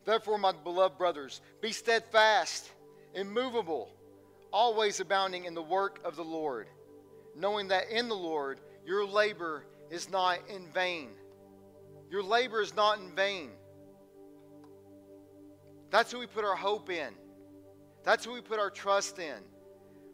Therefore, 0.05 0.37
my 0.37 0.53
beloved 0.53 0.97
brothers, 0.97 1.41
be 1.59 1.73
steadfast, 1.73 2.71
immovable, 3.13 3.91
always 4.53 5.01
abounding 5.01 5.43
in 5.43 5.53
the 5.53 5.61
work 5.61 5.99
of 6.05 6.15
the 6.15 6.23
Lord, 6.23 6.69
knowing 7.35 7.67
that 7.67 7.89
in 7.89 8.07
the 8.07 8.15
Lord 8.15 8.61
your 8.85 9.05
labor 9.05 9.65
is 9.91 10.09
not 10.09 10.39
in 10.47 10.65
vain. 10.71 11.09
Your 12.09 12.23
labor 12.23 12.61
is 12.61 12.73
not 12.73 12.99
in 12.99 13.13
vain. 13.13 13.49
That's 15.89 16.09
who 16.09 16.19
we 16.19 16.25
put 16.25 16.45
our 16.45 16.55
hope 16.55 16.89
in. 16.89 17.13
That's 18.05 18.23
who 18.23 18.31
we 18.31 18.39
put 18.39 18.59
our 18.59 18.69
trust 18.69 19.19
in. 19.19 19.43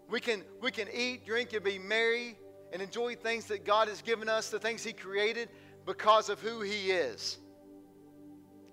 We 0.09 0.21
can, 0.21 0.43
we 0.59 0.71
can 0.71 0.87
eat, 0.91 1.23
drink, 1.27 1.53
and 1.53 1.63
be 1.63 1.77
merry 1.77 2.35
and 2.71 2.81
enjoy 2.81 3.15
things 3.15 3.45
that 3.45 3.65
God 3.65 3.87
has 3.87 4.01
given 4.01 4.29
us, 4.29 4.49
the 4.49 4.59
things 4.59 4.83
He 4.83 4.93
created, 4.93 5.49
because 5.85 6.29
of 6.29 6.39
who 6.39 6.61
He 6.61 6.91
is. 6.91 7.37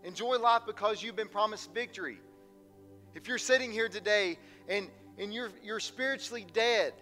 Enjoy 0.04 0.38
life 0.38 0.62
because 0.66 1.02
you've 1.02 1.16
been 1.16 1.28
promised 1.28 1.72
victory. 1.74 2.20
If 3.14 3.26
you're 3.26 3.38
sitting 3.38 3.72
here 3.72 3.88
today 3.88 4.38
and, 4.68 4.88
and 5.18 5.32
you're, 5.32 5.50
you're 5.62 5.80
spiritually 5.80 6.46
dead, 6.52 6.92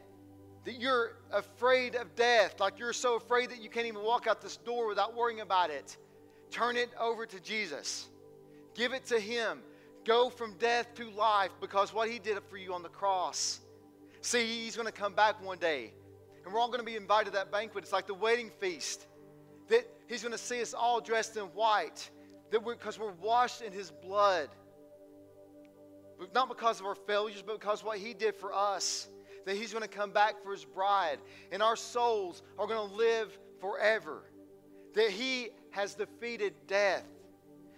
that 0.65 0.81
you're 0.81 1.17
afraid 1.33 1.95
of 1.95 2.15
death, 2.17 2.59
like 2.61 2.79
you're 2.79 2.93
so 2.93 3.17
afraid 3.17 3.51
that 3.51 3.61
you 3.63 3.69
can't 3.69 3.87
even 3.87 4.03
walk 4.03 4.27
out 4.27 4.41
this 4.41 4.57
door 4.57 4.89
without 4.89 5.15
worrying 5.15 5.41
about 5.41 5.71
it, 5.71 5.97
turn 6.51 6.77
it 6.77 6.89
over 6.99 7.27
to 7.27 7.41
Jesus. 7.41 8.09
Give 8.75 8.93
it 8.93 9.05
to 9.07 9.21
Him. 9.21 9.61
Go 10.05 10.31
from 10.31 10.55
death 10.59 10.95
to 10.95 11.11
life 11.11 11.51
because 11.61 11.93
what 11.93 12.09
He 12.09 12.19
did 12.19 12.39
for 12.49 12.57
you 12.57 12.73
on 12.73 12.83
the 12.83 12.89
cross. 12.89 13.61
See, 14.21 14.47
He's 14.47 14.77
going 14.77 14.87
to 14.87 14.93
come 14.93 15.15
back 15.15 15.45
one 15.45 15.59
day, 15.59 15.93
and 16.45 16.53
we're 16.53 16.61
all 16.61 16.69
going 16.69 16.81
to 16.81 16.85
be 16.85 16.97
invited 16.97 17.27
to 17.27 17.31
that 17.33 17.51
banquet. 17.51 17.85
It's 17.85 17.93
like 17.93 18.07
the 18.07 18.15
wedding 18.15 18.51
feast. 18.61 19.07
That 19.69 19.87
He's 20.09 20.23
going 20.23 20.33
to 20.33 20.39
see 20.39 20.61
us 20.61 20.75
all 20.75 21.01
dressed 21.01 21.37
in 21.37 21.45
white, 21.45 22.11
that 22.51 22.65
because 22.65 22.99
we're, 22.99 23.07
we're 23.07 23.13
washed 23.13 23.63
in 23.63 23.73
His 23.73 23.91
blood. 23.91 24.49
Not 26.35 26.49
because 26.49 26.81
of 26.81 26.87
our 26.87 26.95
failures, 26.95 27.43
but 27.45 27.59
because 27.61 27.83
what 27.83 27.99
He 27.99 28.15
did 28.15 28.35
for 28.35 28.53
us 28.55 29.09
that 29.45 29.57
He's 29.57 29.73
going 29.73 29.83
to 29.83 29.89
come 29.89 30.11
back 30.11 30.43
for 30.43 30.53
His 30.53 30.65
bride, 30.65 31.19
and 31.53 31.63
our 31.63 31.77
souls 31.77 32.43
are 32.59 32.67
going 32.67 32.89
to 32.89 32.95
live 32.95 33.37
forever. 33.61 34.23
That 34.95 35.11
He 35.11 35.51
has 35.71 35.95
defeated 35.95 36.55
death. 36.67 37.05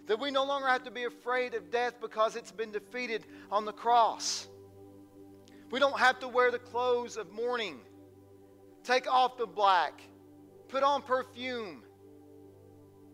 That 0.07 0.21
we 0.21 0.31
no 0.31 0.45
longer 0.45 0.69
have 0.69 0.85
to 0.85 0.91
be 0.91 1.05
afraid 1.05 1.55
of 1.55 1.71
death 1.71 1.95
because 2.01 2.37
it's 2.37 2.53
been 2.53 2.71
defeated 2.71 3.27
on 3.51 3.65
the 3.65 3.73
cross. 3.73 4.47
We 5.71 5.81
don't 5.81 5.99
have 5.99 6.21
to 6.21 6.29
wear 6.29 6.53
the 6.53 6.61
clothes 6.61 7.17
of 7.17 7.33
mourning. 7.33 7.81
Take 8.87 9.12
off 9.12 9.37
the 9.37 9.46
black. 9.46 10.01
Put 10.68 10.85
on 10.85 11.03
perfume. 11.03 11.83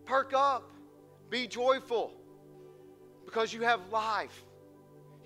Perk 0.05 0.31
up. 0.33 0.71
Be 1.31 1.47
joyful 1.47 2.13
because 3.25 3.51
you 3.51 3.61
have 3.61 3.79
life. 3.91 4.43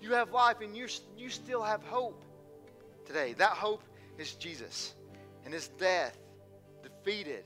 You 0.00 0.12
have 0.14 0.30
life 0.30 0.62
and 0.62 0.74
you 0.74 0.86
you 1.18 1.28
still 1.28 1.62
have 1.62 1.82
hope 1.82 2.24
today. 3.04 3.34
That 3.34 3.50
hope 3.50 3.82
is 4.16 4.32
Jesus. 4.34 4.94
And 5.44 5.52
his 5.52 5.68
death 5.68 6.16
defeated 6.82 7.44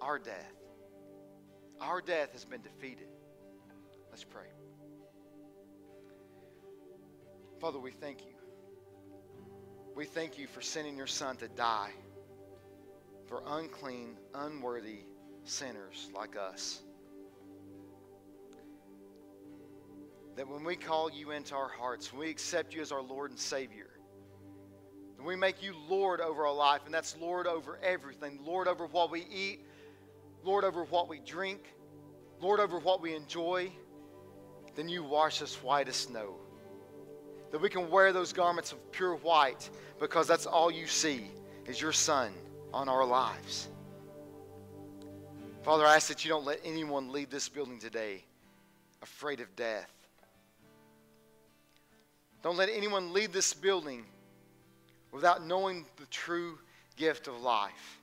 our 0.00 0.18
death. 0.18 0.52
Our 1.80 2.00
death 2.00 2.32
has 2.32 2.44
been 2.44 2.62
defeated. 2.62 3.06
Let's 4.10 4.24
pray. 4.24 4.48
Father, 7.60 7.78
we 7.78 7.92
thank 7.92 8.22
you. 8.22 8.34
We 9.94 10.04
thank 10.04 10.36
you 10.36 10.48
for 10.48 10.62
sending 10.62 10.96
your 10.96 11.06
son 11.06 11.36
to 11.36 11.48
die 11.48 11.92
for 13.30 13.42
unclean, 13.46 14.16
unworthy 14.34 15.04
sinners 15.44 16.10
like 16.14 16.36
us. 16.36 16.82
That 20.36 20.48
when 20.48 20.64
we 20.64 20.74
call 20.74 21.10
you 21.10 21.30
into 21.30 21.54
our 21.54 21.68
hearts, 21.68 22.12
when 22.12 22.22
we 22.22 22.30
accept 22.30 22.74
you 22.74 22.82
as 22.82 22.90
our 22.90 23.00
Lord 23.00 23.30
and 23.30 23.38
Savior, 23.38 23.88
and 25.16 25.24
we 25.24 25.36
make 25.36 25.62
you 25.62 25.74
Lord 25.88 26.20
over 26.20 26.44
our 26.44 26.54
life, 26.54 26.80
and 26.86 26.92
that's 26.92 27.16
Lord 27.18 27.46
over 27.46 27.78
everything 27.82 28.40
Lord 28.44 28.66
over 28.66 28.86
what 28.86 29.12
we 29.12 29.24
eat, 29.32 29.60
Lord 30.42 30.64
over 30.64 30.82
what 30.84 31.08
we 31.08 31.20
drink, 31.20 31.60
Lord 32.40 32.58
over 32.58 32.80
what 32.80 33.00
we 33.00 33.14
enjoy. 33.14 33.70
Then 34.74 34.88
you 34.88 35.04
wash 35.04 35.40
us 35.40 35.54
white 35.62 35.88
as 35.88 35.96
snow. 35.96 36.34
That 37.52 37.60
we 37.60 37.68
can 37.68 37.90
wear 37.90 38.12
those 38.12 38.32
garments 38.32 38.72
of 38.72 38.90
pure 38.90 39.14
white 39.16 39.70
because 40.00 40.26
that's 40.26 40.46
all 40.46 40.70
you 40.70 40.86
see 40.86 41.30
is 41.66 41.80
your 41.80 41.92
Son 41.92 42.32
on 42.72 42.88
our 42.88 43.04
lives. 43.04 43.68
Father, 45.62 45.84
I 45.84 45.96
ask 45.96 46.08
that 46.08 46.24
you 46.24 46.30
don't 46.30 46.44
let 46.44 46.60
anyone 46.64 47.12
leave 47.12 47.30
this 47.30 47.48
building 47.48 47.78
today 47.78 48.24
afraid 49.02 49.40
of 49.40 49.54
death. 49.56 49.90
Don't 52.42 52.56
let 52.56 52.68
anyone 52.70 53.12
leave 53.12 53.32
this 53.32 53.52
building 53.52 54.04
without 55.12 55.46
knowing 55.46 55.84
the 55.96 56.06
true 56.06 56.58
gift 56.96 57.28
of 57.28 57.40
life. 57.40 57.98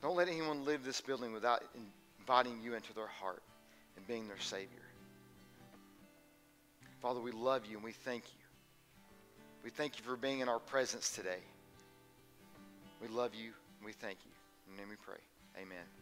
Don't 0.00 0.16
let 0.16 0.28
anyone 0.28 0.64
leave 0.64 0.84
this 0.84 1.00
building 1.00 1.32
without 1.32 1.62
inviting 2.18 2.60
you 2.62 2.74
into 2.74 2.92
their 2.92 3.06
heart 3.06 3.42
and 3.96 4.06
being 4.08 4.26
their 4.26 4.40
Savior. 4.40 4.68
Father, 7.00 7.20
we 7.20 7.30
love 7.30 7.66
you 7.66 7.76
and 7.76 7.84
we 7.84 7.92
thank 7.92 8.24
you. 8.24 8.41
We 9.62 9.70
thank 9.70 9.98
you 9.98 10.04
for 10.04 10.16
being 10.16 10.40
in 10.40 10.48
our 10.48 10.58
presence 10.58 11.10
today. 11.10 11.38
We 13.00 13.08
love 13.08 13.34
you 13.34 13.52
we 13.84 13.92
thank 13.92 14.18
you. 14.24 14.30
In 14.66 14.76
your 14.76 14.86
name 14.86 14.90
we 14.90 14.96
pray. 14.96 15.20
Amen. 15.60 16.01